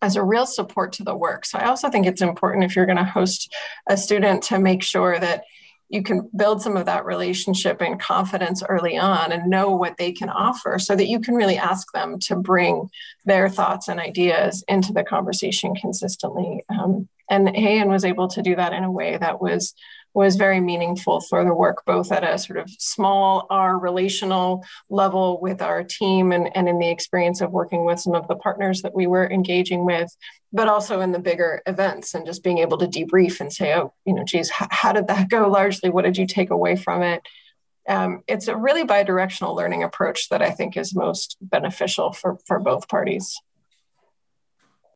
as 0.00 0.16
a 0.16 0.22
real 0.22 0.46
support 0.46 0.92
to 0.92 1.02
the 1.04 1.16
work. 1.16 1.44
So 1.44 1.58
I 1.58 1.66
also 1.66 1.90
think 1.90 2.06
it's 2.06 2.22
important 2.22 2.64
if 2.64 2.76
you're 2.76 2.86
going 2.86 2.98
to 2.98 3.04
host 3.04 3.52
a 3.88 3.96
student 3.96 4.44
to 4.44 4.58
make 4.58 4.82
sure 4.82 5.18
that 5.18 5.42
you 5.88 6.02
can 6.02 6.28
build 6.36 6.60
some 6.60 6.76
of 6.76 6.86
that 6.86 7.06
relationship 7.06 7.80
and 7.80 7.98
confidence 7.98 8.62
early 8.68 8.98
on 8.98 9.32
and 9.32 9.50
know 9.50 9.70
what 9.70 9.96
they 9.96 10.12
can 10.12 10.28
offer 10.28 10.78
so 10.78 10.94
that 10.94 11.08
you 11.08 11.18
can 11.18 11.34
really 11.34 11.56
ask 11.56 11.90
them 11.92 12.18
to 12.18 12.36
bring 12.36 12.90
their 13.24 13.48
thoughts 13.48 13.88
and 13.88 13.98
ideas 13.98 14.62
into 14.68 14.92
the 14.92 15.02
conversation 15.02 15.74
consistently. 15.74 16.62
Um, 16.68 17.08
and 17.30 17.48
Haein 17.48 17.88
was 17.88 18.04
able 18.04 18.28
to 18.28 18.42
do 18.42 18.56
that 18.56 18.72
in 18.72 18.84
a 18.84 18.92
way 18.92 19.16
that 19.16 19.40
was 19.40 19.74
was 20.14 20.36
very 20.36 20.58
meaningful 20.58 21.20
for 21.20 21.44
the 21.44 21.54
work, 21.54 21.84
both 21.84 22.10
at 22.10 22.24
a 22.24 22.38
sort 22.38 22.58
of 22.58 22.68
small 22.78 23.46
R 23.50 23.78
relational 23.78 24.64
level 24.90 25.38
with 25.40 25.62
our 25.62 25.84
team 25.84 26.32
and, 26.32 26.54
and 26.56 26.68
in 26.68 26.78
the 26.78 26.90
experience 26.90 27.40
of 27.40 27.52
working 27.52 27.84
with 27.84 28.00
some 28.00 28.14
of 28.14 28.26
the 28.26 28.34
partners 28.34 28.82
that 28.82 28.94
we 28.94 29.06
were 29.06 29.30
engaging 29.30 29.84
with, 29.84 30.14
but 30.52 30.66
also 30.66 31.00
in 31.00 31.12
the 31.12 31.18
bigger 31.18 31.62
events 31.66 32.14
and 32.14 32.26
just 32.26 32.42
being 32.42 32.58
able 32.58 32.78
to 32.78 32.86
debrief 32.86 33.40
and 33.40 33.52
say, 33.52 33.74
oh, 33.74 33.92
you 34.04 34.14
know, 34.14 34.24
geez, 34.24 34.50
how, 34.50 34.66
how 34.70 34.92
did 34.92 35.06
that 35.08 35.28
go 35.30 35.46
largely? 35.48 35.90
What 35.90 36.04
did 36.04 36.16
you 36.16 36.26
take 36.26 36.50
away 36.50 36.74
from 36.74 37.02
it? 37.02 37.22
Um, 37.88 38.22
it's 38.26 38.48
a 38.48 38.56
really 38.56 38.84
bi-directional 38.84 39.54
learning 39.54 39.82
approach 39.82 40.28
that 40.30 40.42
I 40.42 40.50
think 40.50 40.76
is 40.76 40.94
most 40.94 41.36
beneficial 41.40 42.12
for, 42.12 42.38
for 42.46 42.58
both 42.58 42.88
parties. 42.88 43.34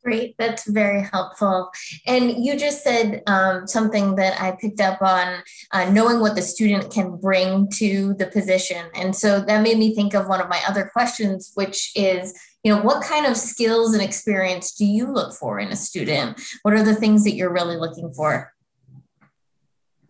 Great, 0.05 0.35
that's 0.37 0.69
very 0.69 1.03
helpful. 1.13 1.71
And 2.07 2.45
you 2.45 2.59
just 2.59 2.83
said 2.83 3.23
um, 3.29 3.69
something 3.69 4.17
that 4.17 4.41
I 4.41 4.57
picked 4.61 4.81
up 4.81 5.01
on 5.01 5.45
uh, 5.71 5.91
knowing 5.91 6.19
what 6.19 6.35
the 6.35 6.43
student 6.43 6.93
can 6.93 7.17
bring 7.19 7.69
to 7.75 8.15
the 8.15 8.27
position. 8.27 8.87
And 8.95 9.15
so 9.15 9.41
that 9.41 9.63
made 9.63 9.79
me 9.79 9.95
think 9.95 10.15
of 10.15 10.27
one 10.27 10.41
of 10.41 10.49
my 10.49 10.61
other 10.67 10.91
questions, 10.93 11.53
which 11.55 11.93
is, 11.95 12.35
you 12.65 12.75
know, 12.75 12.83
what 12.83 13.05
kind 13.05 13.27
of 13.27 13.37
skills 13.37 13.95
and 13.95 14.03
experience 14.03 14.73
do 14.73 14.85
you 14.85 15.07
look 15.07 15.35
for 15.35 15.61
in 15.61 15.69
a 15.69 15.77
student? 15.77 16.41
What 16.63 16.75
are 16.75 16.83
the 16.83 16.97
things 16.97 17.23
that 17.23 17.35
you're 17.35 17.53
really 17.53 17.77
looking 17.77 18.13
for? 18.13 18.53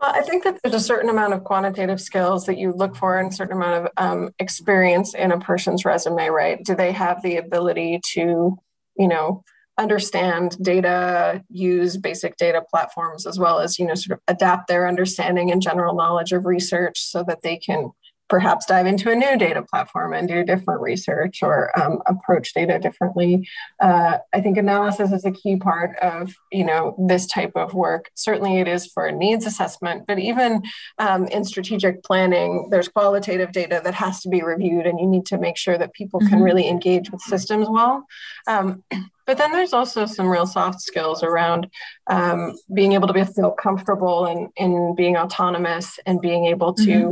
Well, 0.01 0.13
I 0.15 0.23
think 0.23 0.43
that 0.45 0.59
there's 0.63 0.75
a 0.75 0.81
certain 0.81 1.11
amount 1.11 1.35
of 1.35 1.45
quantitative 1.45 2.01
skills 2.01 2.47
that 2.47 2.59
you 2.59 2.73
look 2.73 2.97
for 2.97 3.19
and 3.19 3.31
a 3.31 3.35
certain 3.35 3.57
amount 3.59 3.87
of 3.87 3.93
um, 3.99 4.31
experience 4.39 5.15
in 5.15 5.33
a 5.33 5.39
person's 5.39 5.85
resume, 5.85 6.29
right? 6.29 6.65
Do 6.65 6.75
they 6.75 6.93
have 6.93 7.23
the 7.23 7.37
ability 7.37 8.01
to, 8.15 8.59
you 8.97 9.09
know, 9.09 9.45
understand 9.79 10.57
data, 10.63 11.43
use 11.49 11.97
basic 11.97 12.37
data 12.37 12.63
platforms, 12.71 13.27
as 13.27 13.39
well 13.39 13.59
as, 13.59 13.79
you 13.79 13.87
know, 13.87 13.95
sort 13.95 14.19
of 14.19 14.23
adapt 14.29 14.69
their 14.69 14.87
understanding 14.87 15.51
and 15.51 15.63
general 15.63 15.95
knowledge 15.95 16.33
of 16.33 16.45
research 16.45 17.01
so 17.01 17.25
that 17.27 17.43
they 17.43 17.57
can 17.57 17.91
perhaps 18.33 18.65
dive 18.65 18.87
into 18.87 19.11
a 19.11 19.15
new 19.15 19.37
data 19.37 19.61
platform 19.61 20.15
and 20.15 20.27
do 20.27 20.43
different 20.43 20.81
research 20.81 21.43
or 21.43 21.71
um, 21.79 22.01
approach 22.07 22.55
data 22.55 22.79
differently. 22.79 23.47
Uh, 23.79 24.17
I 24.33 24.41
think 24.41 24.57
analysis 24.57 25.13
is 25.13 25.27
a 25.27 25.31
key 25.31 25.57
part 25.57 25.99
of 25.99 26.33
you 26.51 26.65
know 26.65 26.97
this 26.99 27.27
type 27.27 27.53
of 27.57 27.75
work. 27.75 28.11
Certainly, 28.15 28.61
it 28.61 28.69
is 28.69 28.87
for 28.87 29.13
needs 29.13 29.45
assessment, 29.45 30.05
but 30.09 30.19
even 30.19 30.63
um, 30.99 31.27
in 31.27 31.45
strategic 31.45 32.03
planning, 32.05 32.69
there's 32.71 32.89
qualitative 32.89 33.53
data 33.53 33.83
that 33.85 33.93
has 33.93 34.23
to 34.23 34.31
be 34.31 34.43
reviewed, 34.43 34.87
and 34.87 34.99
you 34.99 35.07
need 35.07 35.27
to 35.27 35.37
make 35.37 35.59
sure 35.59 35.77
that 35.77 35.93
people 35.93 36.19
mm-hmm. 36.19 36.31
can 36.31 36.41
really 36.41 36.67
engage 36.67 37.11
with 37.11 37.21
systems 37.21 37.69
well. 37.69 38.07
Um, 38.47 38.83
but 39.27 39.37
then 39.37 39.53
there's 39.53 39.75
also 39.75 40.07
some 40.07 40.27
real 40.27 40.47
soft 40.47 40.81
skills 40.81 41.23
around 41.23 41.69
um, 42.09 42.55
being 42.75 42.93
able 42.93 43.07
to 43.07 43.13
be, 43.13 43.25
feel 43.25 43.53
comfortable 43.53 44.25
and 44.27 44.49
in, 44.57 44.73
in 44.73 44.95
being 44.97 45.17
autonomous 45.17 46.01
and 46.07 46.21
being 46.21 46.47
able 46.47 46.73
to 46.75 46.83
mm-hmm 46.83 47.11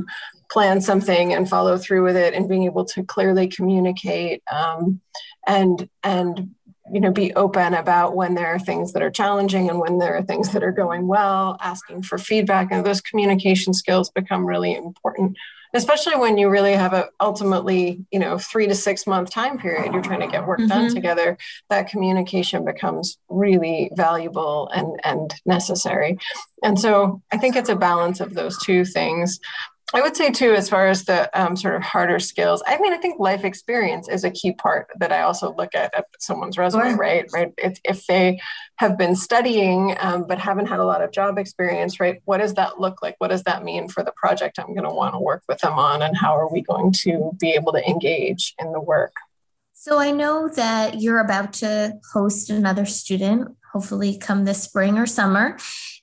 plan 0.50 0.80
something 0.80 1.32
and 1.32 1.48
follow 1.48 1.78
through 1.78 2.04
with 2.04 2.16
it 2.16 2.34
and 2.34 2.48
being 2.48 2.64
able 2.64 2.84
to 2.84 3.04
clearly 3.04 3.46
communicate 3.48 4.42
um, 4.52 5.00
and 5.46 5.88
and 6.02 6.54
you 6.92 7.00
know 7.00 7.12
be 7.12 7.32
open 7.34 7.74
about 7.74 8.16
when 8.16 8.34
there 8.34 8.48
are 8.48 8.58
things 8.58 8.92
that 8.92 9.02
are 9.02 9.10
challenging 9.10 9.70
and 9.70 9.78
when 9.78 9.98
there 9.98 10.16
are 10.16 10.22
things 10.22 10.50
that 10.50 10.64
are 10.64 10.72
going 10.72 11.06
well 11.06 11.56
asking 11.60 12.02
for 12.02 12.18
feedback. 12.18 12.68
And 12.70 12.84
those 12.84 13.00
communication 13.00 13.72
skills 13.72 14.10
become 14.10 14.44
really 14.44 14.74
important 14.74 15.36
especially 15.72 16.16
when 16.16 16.36
you 16.36 16.48
really 16.48 16.72
have 16.72 16.92
a 16.92 17.08
ultimately 17.20 18.04
you 18.10 18.18
know 18.18 18.38
three 18.38 18.66
to 18.66 18.74
six 18.74 19.06
month 19.06 19.30
time 19.30 19.58
period 19.58 19.92
you're 19.92 20.02
trying 20.02 20.20
to 20.20 20.26
get 20.26 20.46
work 20.46 20.58
mm-hmm. 20.58 20.68
done 20.68 20.94
together. 20.94 21.38
That 21.68 21.88
communication 21.88 22.64
becomes 22.64 23.18
really 23.28 23.90
valuable 23.94 24.68
and 24.74 25.00
and 25.04 25.34
necessary. 25.46 26.18
And 26.62 26.78
so 26.78 27.22
i 27.32 27.38
think 27.38 27.56
it's 27.56 27.68
a 27.68 27.76
balance 27.76 28.20
of 28.20 28.34
those 28.34 28.58
two 28.58 28.84
things 28.84 29.38
I 29.92 30.02
would 30.02 30.16
say 30.16 30.30
too, 30.30 30.52
as 30.52 30.68
far 30.68 30.86
as 30.86 31.04
the 31.04 31.28
um, 31.38 31.56
sort 31.56 31.74
of 31.74 31.82
harder 31.82 32.20
skills. 32.20 32.62
I 32.66 32.78
mean, 32.78 32.92
I 32.92 32.98
think 32.98 33.18
life 33.18 33.44
experience 33.44 34.08
is 34.08 34.22
a 34.22 34.30
key 34.30 34.52
part 34.52 34.88
that 34.98 35.10
I 35.10 35.22
also 35.22 35.54
look 35.54 35.74
at 35.74 35.92
at 35.94 36.06
someone's 36.20 36.56
resume. 36.56 36.94
Right, 36.94 37.26
right. 37.32 37.52
It's, 37.58 37.80
if 37.84 38.06
they 38.06 38.40
have 38.76 38.96
been 38.96 39.16
studying 39.16 39.96
um, 39.98 40.26
but 40.28 40.38
haven't 40.38 40.66
had 40.66 40.78
a 40.78 40.84
lot 40.84 41.02
of 41.02 41.10
job 41.10 41.38
experience, 41.38 41.98
right? 41.98 42.22
What 42.24 42.38
does 42.38 42.54
that 42.54 42.80
look 42.80 43.02
like? 43.02 43.16
What 43.18 43.28
does 43.28 43.42
that 43.44 43.64
mean 43.64 43.88
for 43.88 44.04
the 44.04 44.12
project 44.12 44.58
I'm 44.60 44.74
going 44.74 44.88
to 44.88 44.94
want 44.94 45.14
to 45.14 45.20
work 45.20 45.42
with 45.48 45.58
them 45.58 45.78
on, 45.78 46.02
and 46.02 46.16
how 46.16 46.36
are 46.36 46.52
we 46.52 46.62
going 46.62 46.92
to 47.02 47.36
be 47.40 47.50
able 47.50 47.72
to 47.72 47.84
engage 47.88 48.54
in 48.60 48.72
the 48.72 48.80
work? 48.80 49.14
So 49.72 49.98
I 49.98 50.10
know 50.10 50.48
that 50.48 51.00
you're 51.00 51.20
about 51.20 51.54
to 51.54 51.98
host 52.12 52.50
another 52.50 52.84
student, 52.84 53.56
hopefully 53.72 54.18
come 54.18 54.44
this 54.44 54.62
spring 54.62 54.98
or 54.98 55.06
summer, 55.06 55.56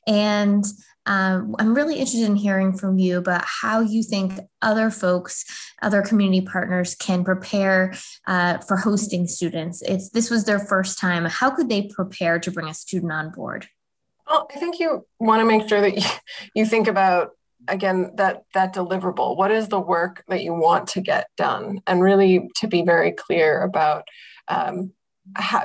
and 0.07 0.65
um, 1.07 1.55
I'm 1.57 1.73
really 1.73 1.95
interested 1.95 2.25
in 2.25 2.35
hearing 2.35 2.77
from 2.77 2.99
you 2.99 3.17
about 3.17 3.45
how 3.45 3.79
you 3.79 4.03
think 4.03 4.33
other 4.61 4.91
folks, 4.91 5.45
other 5.81 6.01
community 6.01 6.45
partners 6.45 6.95
can 6.95 7.23
prepare 7.23 7.95
uh, 8.27 8.57
for 8.59 8.75
hosting 8.75 9.25
students. 9.25 9.81
If 9.81 10.11
this 10.11 10.29
was 10.29 10.43
their 10.43 10.59
first 10.59 10.99
time, 10.99 11.23
how 11.25 11.49
could 11.49 11.69
they 11.69 11.83
prepare 11.83 12.39
to 12.39 12.51
bring 12.51 12.67
a 12.67 12.73
student 12.73 13.13
on 13.13 13.31
board? 13.31 13.67
Well, 14.29 14.49
I 14.53 14.59
think 14.59 14.79
you 14.79 15.05
want 15.19 15.39
to 15.39 15.45
make 15.45 15.69
sure 15.69 15.79
that 15.79 16.21
you, 16.53 16.65
think 16.65 16.89
about 16.89 17.31
again 17.69 18.11
that 18.15 18.43
that 18.53 18.73
deliverable 18.73 19.35
what 19.37 19.51
is 19.51 19.69
the 19.69 19.79
work 19.79 20.23
that 20.27 20.43
you 20.43 20.53
want 20.53 20.87
to 20.87 21.01
get 21.01 21.27
done 21.37 21.81
and 21.87 22.01
really 22.01 22.49
to 22.55 22.67
be 22.67 22.81
very 22.81 23.11
clear 23.11 23.61
about 23.61 24.07
um, 24.47 24.91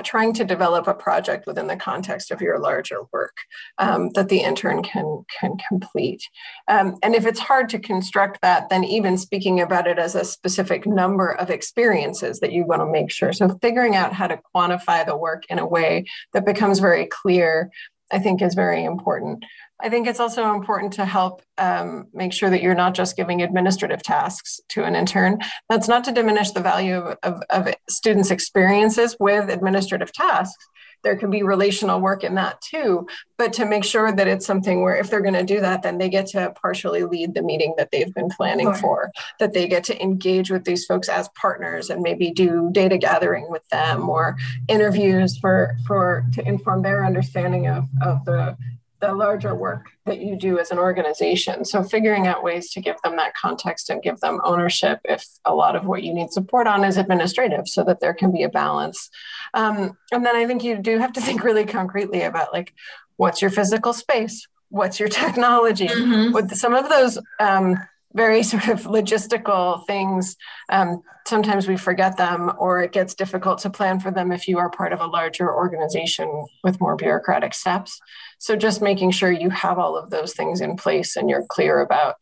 trying 0.05 0.33
to 0.35 0.45
develop 0.45 0.87
a 0.87 0.95
project 0.95 1.47
within 1.47 1.67
the 1.67 1.77
context 1.77 2.31
of 2.31 2.41
your 2.41 2.59
larger 2.59 2.99
work 3.13 3.37
um, 3.79 4.11
that 4.15 4.29
the 4.29 4.41
intern 4.41 4.83
can 4.83 5.25
can 5.41 5.57
complete. 5.69 6.23
Um, 6.69 6.97
and 7.03 7.15
if 7.15 7.27
it's 7.27 7.41
hard 7.41 7.69
to 7.71 7.79
construct 7.79 8.41
that, 8.43 8.69
then 8.69 8.85
even 8.85 9.17
speaking 9.17 9.61
about 9.61 9.87
it 9.87 9.99
as 9.99 10.15
a 10.15 10.25
specific 10.25 10.87
number 10.87 11.33
of 11.33 11.51
experiences 11.51 12.41
that 12.41 12.53
you 12.53 12.65
want 12.65 12.83
to 12.83 12.87
make 12.87 13.11
sure. 13.11 13.33
So 13.33 13.59
figuring 13.61 13.97
out 13.97 14.13
how 14.13 14.27
to 14.27 14.41
quantify 14.55 15.05
the 15.07 15.17
work 15.17 15.45
in 15.49 15.59
a 15.59 15.67
way 15.67 16.07
that 16.33 16.47
becomes 16.47 16.79
very 16.79 17.07
clear, 17.07 17.71
I 18.13 18.19
think, 18.19 18.43
is 18.43 18.55
very 18.55 18.85
important. 18.85 19.45
I 19.81 19.89
think 19.89 20.07
it's 20.07 20.21
also 20.21 20.55
important 20.55 20.93
to 20.95 21.05
help 21.05 21.43
um, 21.59 22.07
make 22.13 22.33
sure 22.33 22.51
that 22.51 22.63
you're 22.63 22.75
not 22.75 22.95
just 22.95 23.17
giving 23.17 23.43
administrative 23.43 24.03
tasks 24.03 24.61
to 24.69 24.85
an 24.85 24.95
intern. 24.95 25.41
That's 25.69 25.89
not 25.89 26.05
to 26.05 26.13
diminish 26.13 26.53
the 26.53 26.61
value 26.61 26.97
of, 26.97 27.19
of, 27.23 27.43
of 27.51 27.75
students' 27.89 28.31
experiences 28.31 29.17
with 29.19 29.51
administrative 29.51 30.13
tasks. 30.13 30.65
There 31.03 31.17
can 31.17 31.31
be 31.31 31.43
relational 31.43 32.01
work 32.01 32.25
in 32.25 32.35
that 32.37 32.61
too, 32.61 33.07
but 33.37 33.53
to 33.55 33.65
make 33.65 33.85
sure 33.85 34.13
that 34.13 34.29
it's 34.29 34.47
something 34.47 34.83
where 34.83 34.97
if 34.97 35.11
they're 35.11 35.21
going 35.21 35.35
to 35.35 35.43
do 35.43 35.61
that, 35.61 35.83
then 35.83 35.99
they 35.99 36.09
get 36.09 36.27
to 36.29 36.55
partially 36.61 37.05
lead 37.05 37.35
the 37.35 37.43
meeting 37.43 37.75
that 37.77 37.91
they've 37.91 38.13
been 38.15 38.29
planning 38.31 38.67
sure. 38.67 38.75
for, 38.75 39.11
that 39.39 39.53
they 39.53 39.67
get 39.69 39.85
to 39.85 40.03
engage 40.03 40.51
with 40.51 40.65
these 40.65 40.85
folks 40.85 41.09
as 41.09 41.29
partners 41.31 41.91
and 41.91 42.03
maybe 42.03 42.31
do 42.31 42.71
data 42.73 42.99
gathering 42.99 43.51
with 43.51 43.67
them 43.69 44.09
or 44.09 44.37
interviews 44.69 45.37
for 45.39 45.77
for 45.87 46.25
to 46.33 46.47
inform 46.47 46.83
their 46.83 47.05
understanding 47.05 47.67
of, 47.67 47.89
of 48.03 48.25
the 48.25 48.57
the 49.03 49.13
larger 49.13 49.55
work 49.55 49.91
that 50.07 50.21
you 50.21 50.37
do 50.37 50.59
as 50.59 50.71
an 50.71 50.79
organization. 50.79 51.65
So, 51.65 51.83
figuring 51.83 52.27
out 52.27 52.43
ways 52.43 52.71
to 52.71 52.81
give 52.81 52.97
them 53.03 53.17
that 53.17 53.35
context 53.35 53.91
and 53.91 54.03
give 54.03 54.21
them 54.21 54.41
ownership 54.45 55.01
if 55.05 55.27
a 55.45 55.55
lot 55.55 55.77
of 55.77 55.87
what 55.87 56.05
you 56.05 56.15
need 56.15 56.31
support 56.31 56.67
on 56.67 56.85
is 56.85 56.97
administrative, 56.97 57.69
so 57.69 57.85
that 57.85 58.01
there 58.01 58.15
can 58.15 58.33
be 58.33 58.45
a 58.45 58.49
balance. 58.49 59.11
Um, 59.55 59.97
and 60.11 60.25
then 60.25 60.37
I 60.37 60.47
think 60.47 60.65
you 60.65 60.79
do 60.79 60.99
have 60.99 61.13
to 61.15 61.21
think 61.21 61.45
really 61.45 61.67
concretely 61.67 62.23
about 62.23 62.53
like, 62.53 62.73
what's 63.17 63.43
your 63.43 63.51
physical 63.51 63.93
space? 63.93 64.47
What's 64.69 64.99
your 64.99 65.09
technology? 65.09 65.89
Mm-hmm. 65.89 66.33
With 66.33 66.55
some 66.55 66.75
of 66.75 66.89
those 66.89 67.19
um, 67.39 67.77
very 68.15 68.43
sort 68.53 68.69
of 68.69 68.83
logistical 68.83 69.87
things. 69.87 70.37
Um, 70.69 71.03
sometimes 71.27 71.67
we 71.69 71.77
forget 71.77 72.17
them, 72.17 72.53
or 72.59 72.81
it 72.81 72.93
gets 72.93 73.15
difficult 73.15 73.59
to 73.61 73.71
plan 73.71 74.01
for 74.01 74.11
them 74.11 74.33
if 74.33 74.49
you 74.49 74.59
are 74.59 74.71
part 74.71 74.93
of 74.93 75.01
a 75.01 75.07
larger 75.07 75.53
organization 75.53 76.47
with 76.65 76.81
more 76.81 76.97
bureaucratic 76.97 77.55
steps. 77.55 78.01
So, 78.39 78.57
just 78.57 78.83
making 78.83 79.13
sure 79.13 79.31
you 79.31 79.51
have 79.51 79.79
all 79.79 79.97
of 79.97 80.11
those 80.11 80.35
things 80.35 80.61
in 80.61 80.77
place 80.77 81.17
and 81.17 81.31
you're 81.31 81.47
clear 81.49 81.81
about 81.81 82.17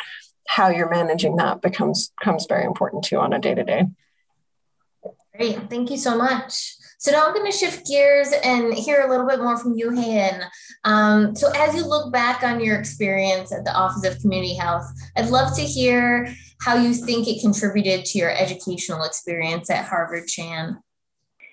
how 0.49 0.69
you're 0.69 0.91
managing 0.91 1.37
that 1.37 1.63
becomes 1.63 2.13
becomes 2.19 2.47
very 2.49 2.65
important 2.65 3.05
too 3.05 3.19
on 3.19 3.33
a 3.33 3.39
day 3.39 3.55
to 3.55 3.65
day. 3.65 3.87
Great, 5.35 5.71
thank 5.71 5.91
you 5.91 5.97
so 5.97 6.17
much. 6.17 6.75
So 7.01 7.13
now 7.13 7.27
I'm 7.27 7.33
going 7.33 7.51
to 7.51 7.57
shift 7.57 7.87
gears 7.87 8.31
and 8.45 8.75
hear 8.75 9.01
a 9.01 9.09
little 9.09 9.27
bit 9.27 9.39
more 9.39 9.57
from 9.57 9.73
you, 9.75 9.89
Haein. 9.89 10.45
Um, 10.85 11.35
so 11.35 11.51
as 11.57 11.75
you 11.75 11.83
look 11.83 12.13
back 12.13 12.43
on 12.43 12.63
your 12.63 12.79
experience 12.79 13.55
at 13.55 13.65
the 13.65 13.73
Office 13.73 14.05
of 14.05 14.21
Community 14.21 14.55
Health, 14.55 14.85
I'd 15.17 15.31
love 15.31 15.57
to 15.57 15.63
hear 15.63 16.29
how 16.61 16.77
you 16.77 16.93
think 16.93 17.27
it 17.27 17.41
contributed 17.41 18.05
to 18.05 18.19
your 18.19 18.31
educational 18.31 19.05
experience 19.05 19.71
at 19.71 19.87
Harvard 19.87 20.27
Chan. 20.27 20.79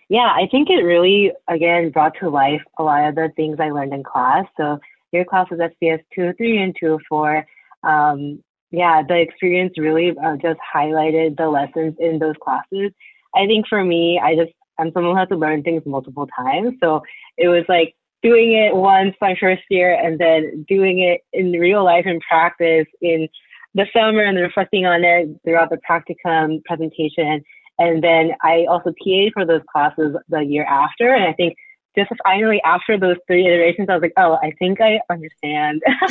Yeah, 0.09 0.33
I 0.35 0.49
think 0.51 0.69
it 0.69 0.83
really, 0.83 1.31
again, 1.47 1.91
brought 1.91 2.19
to 2.19 2.29
life 2.29 2.61
a 2.77 2.83
lot 2.83 3.07
of 3.07 3.15
the 3.15 3.31
things 3.37 3.57
I 3.61 3.71
learned 3.71 3.93
in 3.93 4.03
class. 4.03 4.47
So 4.57 4.79
your 5.13 5.23
class 5.23 5.49
was 5.49 5.61
SBS 5.61 6.03
203 6.13 6.57
and 6.61 6.75
204. 6.77 7.45
Um, 7.83 8.43
yeah, 8.71 9.01
the 9.01 9.15
experience 9.15 9.77
really 9.77 10.09
uh, 10.09 10.35
just 10.35 10.59
highlighted 10.75 11.37
the 11.37 11.47
lessons 11.47 11.95
in 11.99 12.19
those 12.19 12.35
classes. 12.43 12.91
I 13.33 13.45
think 13.45 13.65
for 13.69 13.81
me, 13.81 14.19
I 14.21 14.35
just 14.35 14.51
I'm 14.79 14.91
someone 14.93 15.13
who 15.13 15.19
has 15.19 15.29
to 15.29 15.35
learn 15.35 15.63
things 15.63 15.83
multiple 15.85 16.27
times. 16.35 16.75
So 16.81 17.01
it 17.37 17.47
was 17.47 17.63
like 17.67 17.95
doing 18.23 18.53
it 18.53 18.75
once 18.75 19.15
my 19.21 19.35
first 19.39 19.63
year 19.69 19.93
and 19.93 20.19
then 20.19 20.65
doing 20.67 20.99
it 20.99 21.21
in 21.33 21.51
real 21.51 21.83
life 21.83 22.05
in 22.05 22.19
practice 22.21 22.87
in 23.01 23.27
the 23.73 23.85
summer 23.93 24.23
and 24.23 24.37
reflecting 24.37 24.85
on 24.85 25.03
it 25.03 25.29
throughout 25.43 25.69
the 25.69 25.79
practicum 25.89 26.63
presentation. 26.65 27.43
And 27.79 28.03
then 28.03 28.31
I 28.41 28.65
also 28.67 28.91
TA 28.91 29.29
for 29.33 29.45
those 29.45 29.61
classes 29.71 30.15
the 30.29 30.39
year 30.39 30.65
after. 30.65 31.13
And 31.13 31.23
I 31.23 31.33
think 31.33 31.55
just 31.97 32.09
finally 32.23 32.61
after 32.65 32.97
those 32.97 33.17
three 33.27 33.45
iterations, 33.45 33.87
I 33.89 33.93
was 33.93 34.01
like, 34.01 34.13
oh, 34.17 34.37
I 34.41 34.51
think 34.57 34.81
I 34.81 34.99
understand. 35.09 35.81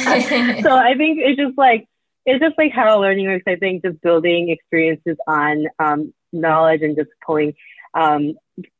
so 0.62 0.76
I 0.76 0.94
think 0.96 1.18
it's 1.20 1.38
just 1.40 1.58
like, 1.58 1.86
it's 2.24 2.42
just 2.42 2.58
like 2.58 2.72
how 2.72 3.00
learning 3.00 3.26
works. 3.26 3.44
I 3.46 3.56
think 3.56 3.84
just 3.84 4.00
building 4.00 4.50
experiences 4.50 5.16
on 5.28 5.66
um, 5.78 6.12
knowledge 6.32 6.82
and 6.82 6.96
just 6.96 7.10
pulling 7.24 7.54
um, 7.94 8.34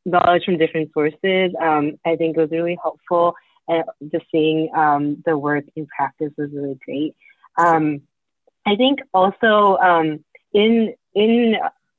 knowledge 0.05 0.45
from 0.45 0.59
different 0.59 0.93
sources. 0.93 1.53
Um, 1.61 1.99
I 2.05 2.17
think 2.17 2.37
was 2.37 2.51
really 2.51 2.79
helpful. 2.83 3.35
And 3.69 3.85
just 4.13 4.27
seeing 4.31 4.71
um, 4.77 5.23
the 5.27 5.37
work 5.37 5.65
in 5.75 5.87
practice 5.87 6.33
was 6.39 6.51
really 6.53 6.79
great. 6.85 7.17
Um, 7.59 8.03
I 8.67 8.77
think 8.77 9.01
also 9.13 9.77
um, 9.79 10.25
in 10.53 10.95
in 11.15 11.57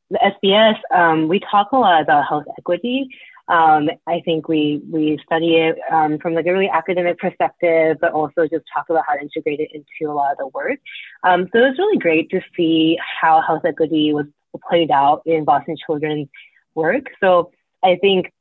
the 0.10 0.32
SBS, 0.44 0.78
um, 0.96 1.28
we 1.28 1.40
talk 1.40 1.72
a 1.74 1.78
lot 1.78 2.02
about 2.02 2.26
health 2.28 2.46
equity. 2.58 3.10
I 3.50 4.22
think 4.24 4.48
we 4.48 4.82
we 4.90 5.20
study 5.26 5.56
it 5.56 5.78
from 6.22 6.34
like 6.34 6.46
a 6.46 6.54
really 6.54 6.70
academic 6.70 7.18
perspective, 7.18 7.98
but 8.00 8.12
also 8.12 8.48
just 8.48 8.66
talk 8.74 8.86
about 8.90 9.04
how 9.08 9.16
to 9.16 9.22
integrate 9.22 9.60
it 9.60 9.72
into 9.74 10.12
a 10.12 10.14
lot 10.14 10.32
of 10.32 10.38
the 10.38 10.48
work. 10.48 10.80
So 11.26 11.32
it 11.34 11.52
was 11.54 11.78
really 11.78 11.98
great 11.98 12.30
to 12.32 12.42
see 12.56 12.98
how 13.22 13.42
health 13.42 13.64
equity 13.66 14.14
was 14.14 14.26
played 14.70 14.92
out 14.92 15.22
in 15.26 15.44
Boston 15.46 15.76
Children's 15.86 16.28
work. 16.78 17.06
So 17.20 17.52
I 17.84 17.98
think 18.00 18.32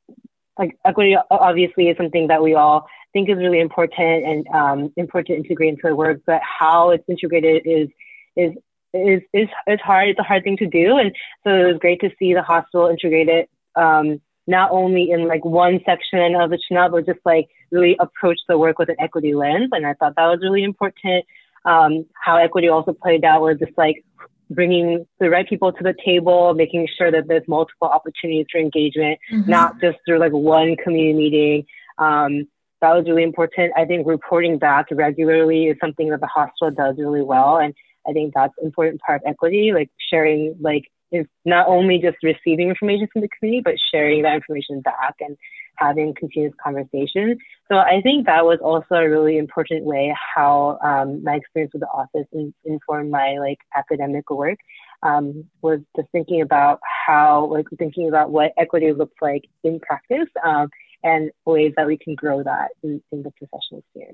like 0.58 0.78
equity 0.84 1.16
obviously 1.30 1.88
is 1.88 1.96
something 1.96 2.28
that 2.28 2.42
we 2.42 2.54
all 2.54 2.86
think 3.12 3.28
is 3.28 3.36
really 3.36 3.60
important 3.60 4.24
and 4.24 4.46
um, 4.54 4.92
important 4.96 5.26
to 5.26 5.42
integrate 5.42 5.70
into 5.70 5.88
our 5.88 5.96
work, 5.96 6.20
but 6.26 6.40
how 6.42 6.90
it's 6.90 7.04
integrated 7.08 7.62
is 7.66 7.88
is 8.36 8.52
is 8.94 9.22
is 9.32 9.48
is 9.66 9.80
hard. 9.80 10.08
It's 10.10 10.20
a 10.20 10.22
hard 10.22 10.44
thing 10.44 10.56
to 10.58 10.66
do, 10.66 10.96
and 10.98 11.10
so 11.42 11.50
it 11.50 11.66
was 11.66 11.78
great 11.80 12.00
to 12.02 12.10
see 12.18 12.32
the 12.32 12.42
hospital 12.42 12.88
integrate 12.88 13.28
it 13.28 13.50
um, 13.76 14.20
not 14.46 14.70
only 14.70 15.10
in 15.10 15.26
like 15.26 15.44
one 15.44 15.80
section 15.84 16.34
of 16.34 16.50
the 16.50 16.58
CHNA, 16.70 16.90
but 16.92 17.06
just 17.06 17.20
like 17.24 17.48
really 17.70 17.96
approach 18.00 18.38
the 18.48 18.58
work 18.58 18.78
with 18.78 18.88
an 18.88 18.96
equity 18.98 19.34
lens. 19.34 19.70
And 19.72 19.86
I 19.86 19.94
thought 19.94 20.14
that 20.16 20.26
was 20.26 20.40
really 20.42 20.64
important. 20.64 21.24
Um, 21.64 22.06
how 22.14 22.36
equity 22.36 22.68
also 22.68 22.92
played 22.92 23.24
out 23.24 23.42
was 23.42 23.58
just 23.58 23.76
like 23.76 24.04
bringing 24.50 25.06
the 25.18 25.30
right 25.30 25.48
people 25.48 25.72
to 25.72 25.82
the 25.82 25.94
table, 26.04 26.54
making 26.54 26.86
sure 26.96 27.10
that 27.10 27.28
there's 27.28 27.46
multiple 27.48 27.88
opportunities 27.88 28.46
for 28.50 28.58
engagement, 28.58 29.18
mm-hmm. 29.32 29.50
not 29.50 29.80
just 29.80 29.98
through 30.06 30.18
like 30.18 30.32
one 30.32 30.76
community 30.76 31.12
meeting. 31.14 31.66
Um, 31.98 32.48
that 32.82 32.94
was 32.94 33.06
really 33.06 33.22
important. 33.22 33.72
I 33.76 33.84
think 33.84 34.06
reporting 34.06 34.58
back 34.58 34.86
regularly 34.90 35.66
is 35.66 35.76
something 35.80 36.10
that 36.10 36.20
the 36.20 36.26
hospital 36.26 36.70
does 36.70 36.96
really 36.98 37.22
well. 37.22 37.58
And 37.58 37.74
I 38.06 38.12
think 38.12 38.34
that's 38.34 38.54
important 38.62 39.00
part 39.00 39.22
of 39.22 39.30
equity, 39.30 39.72
like 39.72 39.90
sharing, 40.10 40.56
like 40.60 40.84
is 41.12 41.26
not 41.44 41.68
only 41.68 41.98
just 41.98 42.16
receiving 42.22 42.68
information 42.68 43.08
from 43.12 43.22
the 43.22 43.28
community, 43.28 43.62
but 43.64 43.74
sharing 43.92 44.22
that 44.22 44.34
information 44.34 44.80
back 44.80 45.14
and 45.20 45.36
having 45.76 46.14
continuous 46.14 46.54
conversations. 46.62 47.38
So 47.70 47.76
I 47.76 48.00
think 48.02 48.26
that 48.26 48.44
was 48.44 48.58
also 48.62 48.94
a 48.94 49.08
really 49.08 49.38
important 49.38 49.84
way 49.84 50.14
how 50.34 50.78
um, 50.82 51.22
my 51.22 51.36
experience 51.36 51.72
with 51.72 51.82
the 51.82 51.88
office 51.88 52.26
in, 52.32 52.54
informed 52.64 53.10
my 53.10 53.38
like 53.38 53.58
academic 53.76 54.30
work. 54.30 54.58
Um, 55.02 55.44
was 55.60 55.80
just 55.94 56.08
thinking 56.10 56.40
about 56.40 56.80
how, 57.06 57.44
like, 57.52 57.66
thinking 57.78 58.08
about 58.08 58.30
what 58.30 58.52
equity 58.56 58.92
looks 58.94 59.14
like 59.20 59.44
in 59.62 59.78
practice 59.78 60.26
um, 60.42 60.70
and 61.04 61.30
ways 61.44 61.74
that 61.76 61.86
we 61.86 61.98
can 61.98 62.14
grow 62.14 62.42
that 62.42 62.70
in, 62.82 63.02
in 63.12 63.22
the 63.22 63.30
professional 63.32 63.84
sphere. 63.90 64.12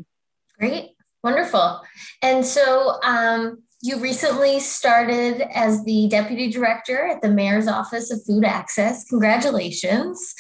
Great, 0.59 0.91
wonderful. 1.23 1.83
And 2.21 2.45
so, 2.45 3.01
um, 3.05 3.63
you 3.83 3.99
recently 3.99 4.61
started 4.61 5.43
as 5.53 5.85
the 5.85 6.07
deputy 6.09 6.49
director 6.49 7.05
at 7.05 7.21
the 7.21 7.29
mayor's 7.29 7.67
office 7.67 8.13
of 8.13 8.25
food 8.25 8.45
access. 8.45 9.05
Congratulations. 9.05 10.35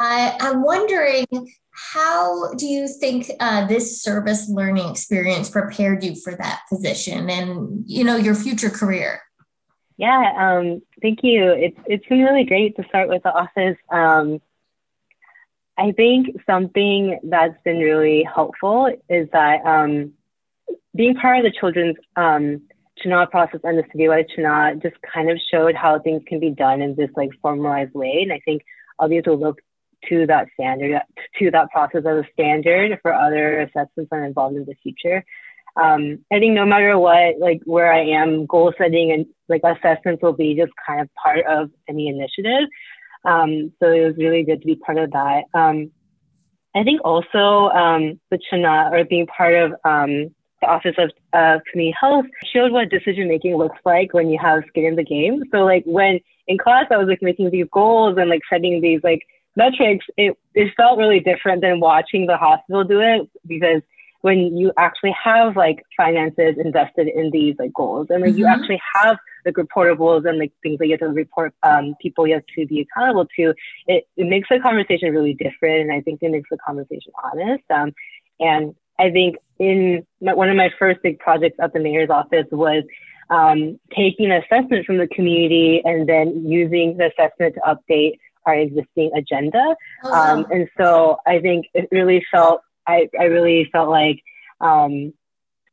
I, 0.00 0.36
am 0.40 0.62
wondering 0.62 1.26
how 1.92 2.54
do 2.54 2.64
you 2.66 2.88
think 2.88 3.30
uh, 3.40 3.66
this 3.66 4.02
service 4.02 4.48
learning 4.48 4.88
experience 4.88 5.50
prepared 5.50 6.02
you 6.02 6.14
for 6.16 6.34
that 6.34 6.62
position 6.70 7.28
and 7.28 7.84
you 7.86 8.04
know 8.04 8.16
your 8.16 8.34
future 8.34 8.70
career? 8.70 9.20
Yeah, 9.98 10.32
um, 10.38 10.80
thank 11.02 11.22
you. 11.22 11.50
It's 11.50 11.78
it's 11.86 12.06
been 12.06 12.22
really 12.22 12.44
great 12.44 12.74
to 12.76 12.84
start 12.88 13.10
with 13.10 13.22
the 13.22 13.34
office. 13.34 13.76
Um, 13.90 14.40
I 15.76 15.92
think 15.92 16.42
something 16.46 17.20
that's 17.22 17.60
been 17.64 17.78
really 17.78 18.22
helpful 18.22 18.90
is 19.10 19.28
that 19.32 19.64
um, 19.66 20.14
being 20.94 21.14
part 21.14 21.38
of 21.38 21.44
the 21.44 21.58
children's 21.58 21.96
um, 22.16 22.62
process 23.30 23.60
and 23.64 23.78
the 23.78 23.84
citywide 23.94 24.26
CHNA 24.36 24.82
just 24.82 24.96
kind 25.12 25.30
of 25.30 25.38
showed 25.50 25.74
how 25.74 25.98
things 25.98 26.22
can 26.26 26.38
be 26.38 26.50
done 26.50 26.82
in 26.82 26.94
this 26.94 27.10
like 27.16 27.30
formalized 27.40 27.94
way. 27.94 28.20
And 28.22 28.32
I 28.32 28.40
think 28.44 28.62
I'll 28.98 29.08
be 29.08 29.16
able 29.16 29.36
to 29.36 29.44
look 29.44 29.60
to 30.08 30.26
that 30.26 30.48
standard, 30.54 31.00
to 31.38 31.50
that 31.50 31.70
process 31.70 32.04
as 32.06 32.24
a 32.24 32.26
standard 32.32 32.98
for 33.02 33.14
other 33.14 33.60
assessments 33.60 34.10
I'm 34.12 34.24
involved 34.24 34.56
in 34.56 34.64
the 34.64 34.74
future. 34.82 35.24
Um, 35.76 36.18
I 36.30 36.38
think 36.38 36.54
no 36.54 36.66
matter 36.66 36.98
what, 36.98 37.38
like 37.38 37.62
where 37.64 37.92
I 37.92 38.04
am, 38.04 38.46
goal 38.46 38.74
setting 38.76 39.12
and 39.12 39.26
like 39.48 39.62
assessments 39.64 40.22
will 40.22 40.34
be 40.34 40.54
just 40.54 40.72
kind 40.86 41.00
of 41.00 41.08
part 41.14 41.46
of 41.46 41.70
any 41.88 42.08
initiative. 42.08 42.68
Um, 43.24 43.72
so 43.80 43.90
it 43.90 44.04
was 44.04 44.16
really 44.18 44.42
good 44.42 44.60
to 44.60 44.66
be 44.66 44.76
part 44.76 44.98
of 44.98 45.12
that. 45.12 45.44
Um, 45.54 45.90
I 46.74 46.82
think 46.84 47.00
also 47.04 47.70
um, 47.70 48.20
the 48.30 48.38
CHNA 48.38 48.92
or 48.92 49.04
being 49.04 49.26
part 49.26 49.54
of 49.54 49.72
um, 49.84 50.34
the 50.62 50.68
Office 50.68 50.94
of 50.96 51.10
uh, 51.32 51.58
Community 51.70 51.94
Health 52.00 52.26
showed 52.54 52.72
what 52.72 52.88
decision 52.88 53.28
making 53.28 53.56
looks 53.56 53.78
like 53.84 54.14
when 54.14 54.30
you 54.30 54.38
have 54.40 54.62
skin 54.68 54.86
in 54.86 54.96
the 54.96 55.04
game. 55.04 55.42
So 55.50 55.58
like 55.58 55.84
when 55.84 56.20
in 56.46 56.56
class 56.56 56.86
I 56.90 56.96
was 56.96 57.08
like 57.08 57.20
making 57.20 57.50
these 57.50 57.66
goals 57.70 58.16
and 58.18 58.30
like 58.30 58.42
setting 58.48 58.80
these 58.80 59.00
like 59.04 59.26
metrics, 59.56 60.06
it 60.16 60.38
it 60.54 60.72
felt 60.76 60.98
really 60.98 61.20
different 61.20 61.60
than 61.60 61.80
watching 61.80 62.26
the 62.26 62.36
hospital 62.36 62.84
do 62.84 63.00
it 63.00 63.28
because 63.46 63.82
when 64.22 64.56
you 64.56 64.72
actually 64.78 65.14
have 65.22 65.56
like 65.56 65.82
finances 65.96 66.54
invested 66.64 67.08
in 67.08 67.30
these 67.32 67.56
like 67.58 67.72
goals 67.74 68.06
and 68.08 68.22
like 68.22 68.30
mm-hmm. 68.30 68.38
you 68.38 68.46
actually 68.46 68.80
have 68.94 69.16
like 69.44 69.54
reportables 69.54 70.28
and 70.28 70.38
like 70.38 70.52
things 70.62 70.78
that 70.78 70.86
you 70.86 70.92
have 70.92 71.00
to 71.00 71.08
report 71.08 71.52
um, 71.64 71.96
people 72.00 72.26
you 72.26 72.34
have 72.34 72.44
to 72.56 72.64
be 72.66 72.80
accountable 72.80 73.26
to, 73.36 73.52
it, 73.88 74.06
it 74.16 74.28
makes 74.28 74.48
the 74.48 74.60
conversation 74.60 75.10
really 75.10 75.34
different 75.34 75.80
and 75.80 75.92
I 75.92 76.00
think 76.00 76.22
it 76.22 76.30
makes 76.30 76.48
the 76.50 76.58
conversation 76.64 77.12
honest. 77.24 77.64
Um, 77.68 77.92
and 78.38 78.76
I 78.98 79.10
think 79.10 79.36
in 79.62 80.04
my, 80.20 80.34
one 80.34 80.50
of 80.50 80.56
my 80.56 80.70
first 80.76 81.00
big 81.02 81.20
projects 81.20 81.56
at 81.60 81.72
the 81.72 81.78
mayor's 81.78 82.10
office 82.10 82.46
was 82.50 82.82
um, 83.30 83.78
taking 83.96 84.30
an 84.30 84.42
assessment 84.42 84.84
from 84.84 84.98
the 84.98 85.06
community 85.06 85.80
and 85.84 86.08
then 86.08 86.44
using 86.44 86.96
the 86.96 87.06
assessment 87.12 87.54
to 87.54 87.60
update 87.60 88.18
our 88.44 88.56
existing 88.56 89.12
agenda. 89.16 89.76
Oh, 90.04 90.10
wow. 90.10 90.34
um, 90.34 90.46
and 90.50 90.68
so 90.76 91.18
I 91.24 91.38
think 91.38 91.66
it 91.74 91.88
really 91.92 92.24
felt, 92.32 92.62
I, 92.88 93.08
I 93.18 93.24
really 93.24 93.68
felt 93.70 93.88
like, 93.88 94.20
um, 94.60 95.14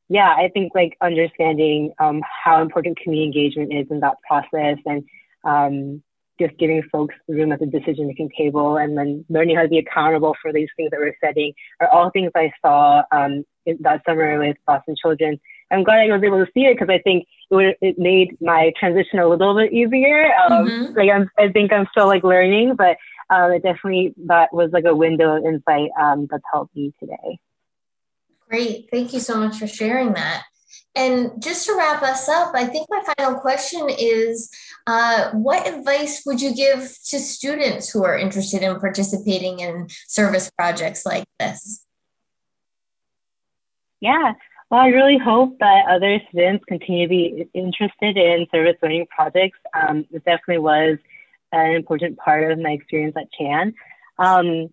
yeah, 0.08 0.36
I 0.38 0.50
think 0.54 0.74
like 0.76 0.96
understanding 1.02 1.92
um, 2.00 2.22
how 2.44 2.62
important 2.62 3.00
community 3.00 3.26
engagement 3.26 3.74
is 3.74 3.88
in 3.90 4.02
that 4.02 4.18
process 4.28 4.78
and 4.86 5.04
um, 5.44 6.04
just 6.40 6.58
giving 6.58 6.82
folks 6.92 7.16
room 7.28 7.52
at 7.52 7.60
the 7.60 7.66
decision 7.66 8.08
making 8.08 8.30
table 8.38 8.78
and 8.78 8.98
then 8.98 9.26
learning 9.30 9.56
how 9.56 9.64
to 9.64 9.68
be 9.68 9.78
accountable 9.78 10.36
for 10.42 10.54
these 10.54 10.70
things 10.78 10.90
that 10.92 11.00
we're 11.00 11.16
setting 11.24 11.54
are 11.80 11.90
all 11.90 12.10
things 12.12 12.32
I 12.36 12.52
saw 12.62 13.04
um, 13.12 13.44
that 13.82 14.02
summer 14.08 14.40
with 14.40 14.58
Boston 14.66 14.96
Children. 15.00 15.40
I'm 15.72 15.84
glad 15.84 16.00
I 16.00 16.14
was 16.14 16.24
able 16.24 16.44
to 16.44 16.52
see 16.54 16.62
it 16.62 16.76
because 16.76 16.90
I 16.90 17.00
think 17.00 17.28
it, 17.52 17.56
would, 17.56 17.76
it 17.82 18.00
made 18.00 18.38
my 18.42 18.72
transition 18.80 19.20
a 19.20 19.28
little 19.28 19.56
bit 19.56 19.72
easier. 19.72 20.32
Um, 20.36 20.68
mm-hmm. 20.68 20.98
Like 20.98 21.10
I'm, 21.12 21.30
I 21.38 21.50
think 21.50 21.72
I'm 21.72 21.88
still 21.92 22.08
like 22.08 22.24
learning, 22.24 22.76
but 22.76 22.98
um, 23.30 23.52
it 23.52 23.64
definitely 23.64 24.14
that 24.26 24.52
was 24.54 24.72
like 24.72 24.86
a 24.86 24.96
window 24.96 25.38
of 25.38 25.46
insight 25.46 25.92
um, 26.00 26.28
that's 26.32 26.44
helped 26.52 26.76
me 26.76 26.94
today. 27.00 27.40
Great, 28.50 28.88
thank 28.92 29.14
you 29.14 29.20
so 29.20 29.38
much 29.38 29.58
for 29.58 29.68
sharing 29.68 30.14
that. 30.14 30.46
And 30.96 31.42
just 31.42 31.66
to 31.68 31.76
wrap 31.78 32.02
us 32.02 32.28
up, 32.28 32.54
I 32.56 32.66
think 32.66 32.88
my 32.90 33.02
final 33.16 33.40
question 33.40 33.88
is 33.90 34.50
uh, 34.90 35.30
what 35.34 35.68
advice 35.68 36.24
would 36.26 36.42
you 36.42 36.52
give 36.56 36.80
to 36.80 37.20
students 37.20 37.92
who 37.92 38.04
are 38.04 38.18
interested 38.18 38.64
in 38.64 38.80
participating 38.80 39.60
in 39.60 39.88
service 40.08 40.50
projects 40.58 41.06
like 41.06 41.26
this? 41.40 41.86
Yeah, 44.02 44.34
well, 44.72 44.80
I 44.80 44.88
really 44.88 45.20
hope 45.20 45.60
that 45.60 45.86
other 45.88 46.20
students 46.30 46.66
continue 46.66 47.06
to 47.06 47.10
be 47.10 47.50
interested 47.54 48.18
in 48.18 48.48
service 48.52 48.78
learning 48.82 49.06
projects. 49.16 49.60
Um, 49.80 50.08
it 50.12 50.26
definitely 50.26 50.58
was 50.58 50.98
an 51.52 51.76
important 51.76 52.18
part 52.18 52.52
of 52.52 52.58
my 52.58 52.72
experience 52.72 53.16
at 53.16 53.32
Chan. 53.32 53.76
Um, 54.18 54.70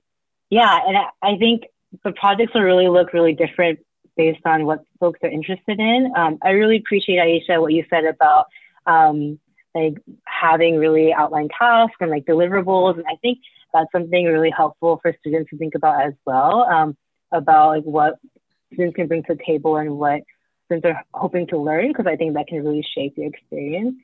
yeah, 0.49 0.79
and 0.87 0.97
I, 0.97 1.09
I 1.23 1.37
think 1.37 1.65
the 2.05 2.13
projects 2.13 2.55
will 2.55 2.63
really 2.63 2.89
look 2.89 3.13
really 3.13 3.35
different 3.35 3.81
based 4.17 4.47
on 4.47 4.65
what 4.65 4.83
folks 4.99 5.21
are 5.23 5.29
interested 5.29 5.79
in. 5.79 6.11
Um, 6.17 6.39
I 6.43 6.53
really 6.53 6.79
appreciate 6.79 7.19
Aisha 7.19 7.61
what 7.61 7.75
you 7.75 7.85
said 7.91 8.07
about 8.07 8.47
um, 8.87 9.39
like 9.77 9.95
having 10.25 10.79
really 10.79 11.13
outlined 11.13 11.51
tasks 11.57 11.97
and 12.01 12.11
like 12.11 12.25
deliverables, 12.25 12.97
and 12.97 13.05
I 13.07 13.17
think 13.23 13.39
that's 13.73 13.91
something 13.93 14.25
really 14.25 14.51
helpful 14.51 14.99
for 15.03 15.15
students 15.21 15.51
to 15.51 15.59
think 15.59 15.75
about 15.75 16.07
as 16.07 16.15
well. 16.25 16.63
Um, 16.63 16.97
about 17.33 17.69
like 17.69 17.85
what 17.85 18.15
students 18.73 18.97
can 18.97 19.07
bring 19.07 19.23
to 19.25 19.35
the 19.35 19.43
table 19.45 19.77
and 19.77 19.99
what 19.99 20.23
students 20.67 20.87
are 20.87 21.03
hoping 21.15 21.47
to 21.49 21.59
learn 21.59 21.89
because 21.89 22.07
I 22.07 22.17
think 22.17 22.35
that 22.35 22.49
can 22.49 22.65
really 22.65 22.87
shape 22.95 23.17
the 23.17 23.27
experience. 23.27 23.97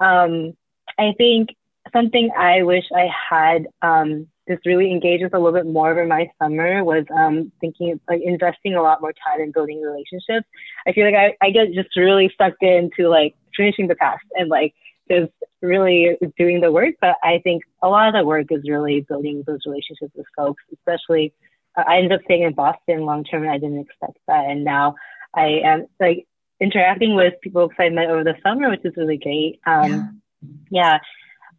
Um, 0.00 0.52
I 0.98 1.12
think 1.16 1.50
something 1.92 2.30
I 2.36 2.62
wish 2.62 2.84
I 2.94 3.08
had 3.30 3.66
um, 3.82 4.28
just 4.48 4.66
really 4.66 4.90
engaged 4.90 5.22
with 5.22 5.34
a 5.34 5.38
little 5.38 5.58
bit 5.58 5.70
more 5.70 5.90
over 5.90 6.06
my 6.06 6.30
summer 6.40 6.84
was 6.84 7.04
um, 7.16 7.52
thinking 7.60 8.00
like 8.08 8.20
investing 8.22 8.74
a 8.74 8.82
lot 8.82 9.00
more 9.00 9.12
time 9.12 9.40
in 9.40 9.52
building 9.52 9.80
relationships. 9.80 10.46
I 10.86 10.92
feel 10.92 11.04
like 11.04 11.14
I, 11.14 11.36
I 11.44 11.50
get 11.50 11.72
just 11.72 11.96
really 11.96 12.32
sucked 12.36 12.62
into 12.62 13.08
like 13.08 13.34
finishing 13.56 13.86
the 13.86 13.94
task 13.94 14.24
and 14.34 14.48
like 14.48 14.74
just 15.10 15.32
really 15.62 16.16
doing 16.38 16.60
the 16.60 16.72
work. 16.72 16.94
But 17.00 17.16
I 17.22 17.40
think 17.42 17.62
a 17.82 17.88
lot 17.88 18.08
of 18.08 18.14
the 18.14 18.24
work 18.24 18.46
is 18.50 18.62
really 18.68 19.00
building 19.08 19.42
those 19.46 19.60
relationships 19.66 20.12
with 20.14 20.26
folks, 20.36 20.62
especially 20.72 21.32
uh, 21.76 21.84
I 21.86 21.96
ended 21.96 22.12
up 22.12 22.20
staying 22.24 22.42
in 22.42 22.54
Boston 22.54 23.04
long 23.04 23.24
term 23.24 23.42
and 23.42 23.52
I 23.52 23.58
didn't 23.58 23.80
expect 23.80 24.18
that. 24.26 24.46
And 24.46 24.64
now 24.64 24.94
I 25.34 25.60
am 25.64 25.86
like 25.98 26.26
interacting 26.60 27.14
with 27.14 27.34
people 27.42 27.70
I 27.78 27.88
met 27.88 28.10
over 28.10 28.24
the 28.24 28.36
summer, 28.42 28.70
which 28.70 28.84
is 28.84 28.96
really 28.96 29.18
great. 29.18 29.60
Um, 29.66 30.22
yeah. 30.70 30.98
yeah. 30.98 30.98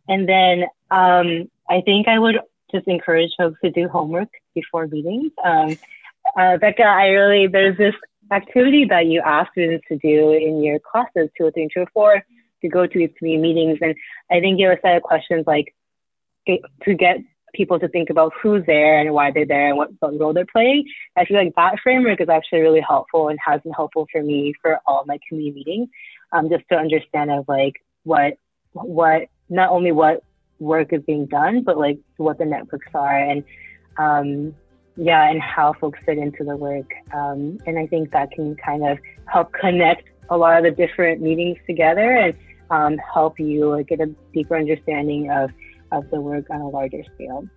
And 0.08 0.28
then 0.28 0.64
um, 0.90 1.50
I 1.70 1.82
think 1.82 2.08
I 2.08 2.20
would 2.20 2.40
just 2.72 2.88
encourage 2.88 3.32
folks 3.38 3.60
to 3.64 3.72
do 3.72 3.88
homework 3.88 4.30
before 4.56 4.88
meetings. 4.88 5.32
Um, 5.44 5.78
uh, 6.38 6.58
Becca, 6.58 6.84
I 6.84 7.08
really, 7.08 7.48
there's 7.48 7.78
this 7.78 7.96
activity 8.32 8.86
that 8.86 9.08
you 9.08 9.22
ask 9.26 9.52
students 9.52 9.86
to 9.90 9.98
do 9.98 10.32
in 10.32 10.64
your 10.64 10.80
classes, 10.80 11.30
203 11.38 11.64
and 11.64 11.72
204, 11.74 12.24
to 12.62 12.69
go 12.69 12.88
to 12.88 13.00
these 13.00 13.12
community 13.17 13.54
meetings. 13.54 13.80
And 13.82 13.95
I 14.30 14.39
think 14.39 14.60
you 14.60 14.69
have 14.69 14.78
a 14.78 14.82
set 14.82 14.97
of 14.97 15.04
questions 15.04 15.45
like 15.47 15.74
to 16.47 16.93
get 16.93 17.17
people 17.54 17.80
to 17.80 17.88
think 17.88 18.10
about 18.10 18.32
who's 18.41 18.65
there 18.65 19.00
and 19.00 19.13
why 19.13 19.32
they're 19.32 19.45
there 19.45 19.69
and 19.69 19.78
what, 19.78 19.89
what 20.00 20.19
role 20.19 20.34
they're 20.34 20.45
playing. 20.45 20.86
I 21.17 21.26
feel 21.26 21.38
like 21.38 21.54
that 21.56 21.80
framework 21.84 22.21
is 22.21 22.30
actually 22.30 22.62
really 22.62 22.82
helpful 22.82 23.28
and 23.28 23.38
has 23.45 23.62
been 23.62 23.74
helpful 23.74 24.08
for 24.12 24.24
me 24.24 24.54
for 24.62 24.80
all 24.86 25.04
my 25.06 25.19
community 25.28 25.56
meetings, 25.56 25.89
um, 26.32 26.50
just 26.50 26.63
to 26.71 26.78
understand 26.78 27.32
of 27.32 27.45
like 27.47 27.76
what, 28.04 28.38
what, 28.71 29.24
not 29.50 29.69
only 29.69 29.91
what 29.91 30.24
work 30.60 30.93
is 30.93 31.02
being 31.04 31.26
done, 31.26 31.63
but 31.63 31.78
like 31.78 32.00
what 32.17 32.38
the 32.38 32.45
networks 32.45 32.88
are 32.93 33.17
and 33.17 33.43
um, 33.97 34.56
yeah, 34.95 35.30
and 35.30 35.41
how 35.41 35.74
folks 35.74 36.00
fit 36.06 36.17
into 36.17 36.43
the 36.43 36.56
work. 36.56 36.91
Um, 37.13 37.58
and 37.65 37.78
I 37.78 37.88
think 37.88 38.12
that 38.12 38.32
can 38.32 38.56
kind 38.56 38.86
of 38.86 38.97
help 39.26 39.52
connect 39.54 40.10
a 40.30 40.38
lot 40.38 40.58
of 40.58 40.63
the 40.63 40.71
different 40.71 41.21
meetings 41.21 41.58
together 41.67 42.15
and 42.15 42.34
um, 42.72 42.98
help 42.98 43.40
you 43.40 43.84
get 43.88 44.00
a 44.00 44.08
deeper 44.34 44.58
understanding 44.58 45.30
of, 45.30 45.52
of 45.92 46.10
the 46.10 46.20
work 46.20 46.50
on 46.50 46.62
a 46.62 46.70
larger 46.70 47.04
scale. 47.16 47.48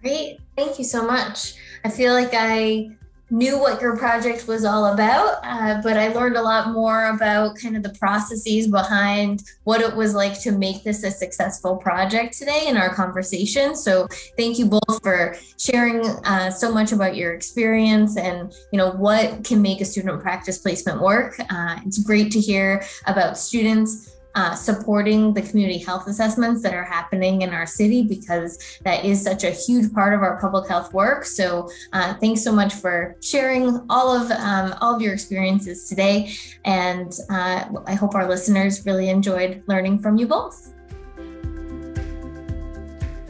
Great. 0.00 0.40
Thank 0.56 0.78
you 0.78 0.84
so 0.84 1.06
much. 1.06 1.54
I 1.84 1.90
feel 1.90 2.14
like 2.14 2.30
I 2.32 2.90
knew 3.32 3.58
what 3.58 3.80
your 3.80 3.96
project 3.96 4.46
was 4.46 4.62
all 4.62 4.92
about, 4.92 5.38
uh, 5.42 5.80
but 5.82 5.96
I 5.96 6.08
learned 6.08 6.36
a 6.36 6.42
lot 6.42 6.72
more 6.72 7.06
about 7.06 7.56
kind 7.56 7.78
of 7.78 7.82
the 7.82 7.94
processes 7.98 8.68
behind 8.68 9.42
what 9.64 9.80
it 9.80 9.96
was 9.96 10.14
like 10.14 10.38
to 10.42 10.52
make 10.52 10.84
this 10.84 11.02
a 11.02 11.10
successful 11.10 11.78
project 11.78 12.36
today 12.36 12.66
in 12.66 12.76
our 12.76 12.94
conversation. 12.94 13.74
So 13.74 14.06
thank 14.36 14.58
you 14.58 14.66
both 14.66 15.02
for 15.02 15.34
sharing 15.58 16.04
uh, 16.26 16.50
so 16.50 16.70
much 16.70 16.92
about 16.92 17.16
your 17.16 17.32
experience 17.32 18.18
and 18.18 18.52
you 18.70 18.76
know 18.76 18.90
what 18.90 19.44
can 19.44 19.62
make 19.62 19.80
a 19.80 19.86
student 19.86 20.20
practice 20.20 20.58
placement 20.58 21.00
work. 21.00 21.40
Uh, 21.48 21.78
it's 21.86 22.02
great 22.02 22.30
to 22.32 22.40
hear 22.40 22.84
about 23.06 23.38
students 23.38 24.12
uh, 24.34 24.54
supporting 24.54 25.34
the 25.34 25.42
community 25.42 25.78
health 25.78 26.06
assessments 26.06 26.62
that 26.62 26.74
are 26.74 26.84
happening 26.84 27.42
in 27.42 27.50
our 27.50 27.66
city 27.66 28.02
because 28.02 28.78
that 28.84 29.04
is 29.04 29.22
such 29.22 29.44
a 29.44 29.50
huge 29.50 29.92
part 29.92 30.14
of 30.14 30.22
our 30.22 30.40
public 30.40 30.68
health 30.68 30.92
work. 30.92 31.24
So 31.24 31.70
uh, 31.92 32.14
thanks 32.14 32.42
so 32.42 32.52
much 32.52 32.74
for 32.74 33.16
sharing 33.22 33.84
all 33.90 34.10
of 34.10 34.30
um, 34.30 34.74
all 34.80 34.94
of 34.94 35.02
your 35.02 35.12
experiences 35.12 35.88
today, 35.88 36.32
and 36.64 37.12
uh, 37.30 37.64
I 37.86 37.94
hope 37.94 38.14
our 38.14 38.28
listeners 38.28 38.84
really 38.86 39.08
enjoyed 39.08 39.62
learning 39.66 40.00
from 40.00 40.16
you 40.16 40.26
both. 40.26 40.72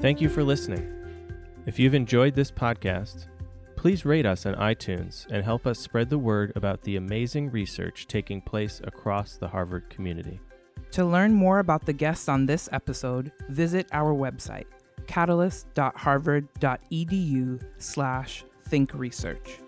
Thank 0.00 0.20
you 0.20 0.28
for 0.28 0.42
listening. 0.42 0.88
If 1.64 1.78
you've 1.78 1.94
enjoyed 1.94 2.34
this 2.34 2.50
podcast, 2.50 3.26
please 3.76 4.04
rate 4.04 4.26
us 4.26 4.46
on 4.46 4.54
iTunes 4.54 5.26
and 5.30 5.44
help 5.44 5.66
us 5.66 5.78
spread 5.78 6.10
the 6.10 6.18
word 6.18 6.52
about 6.56 6.82
the 6.82 6.96
amazing 6.96 7.50
research 7.50 8.08
taking 8.08 8.40
place 8.40 8.80
across 8.84 9.36
the 9.36 9.48
Harvard 9.48 9.88
community. 9.90 10.40
To 10.92 11.04
learn 11.06 11.32
more 11.32 11.58
about 11.58 11.86
the 11.86 11.94
guests 11.94 12.28
on 12.28 12.44
this 12.44 12.68
episode, 12.70 13.32
visit 13.48 13.88
our 13.92 14.14
website, 14.14 14.66
catalyst.harvard.edu 15.06 17.62
slash 17.78 18.44
thinkresearch. 18.68 19.58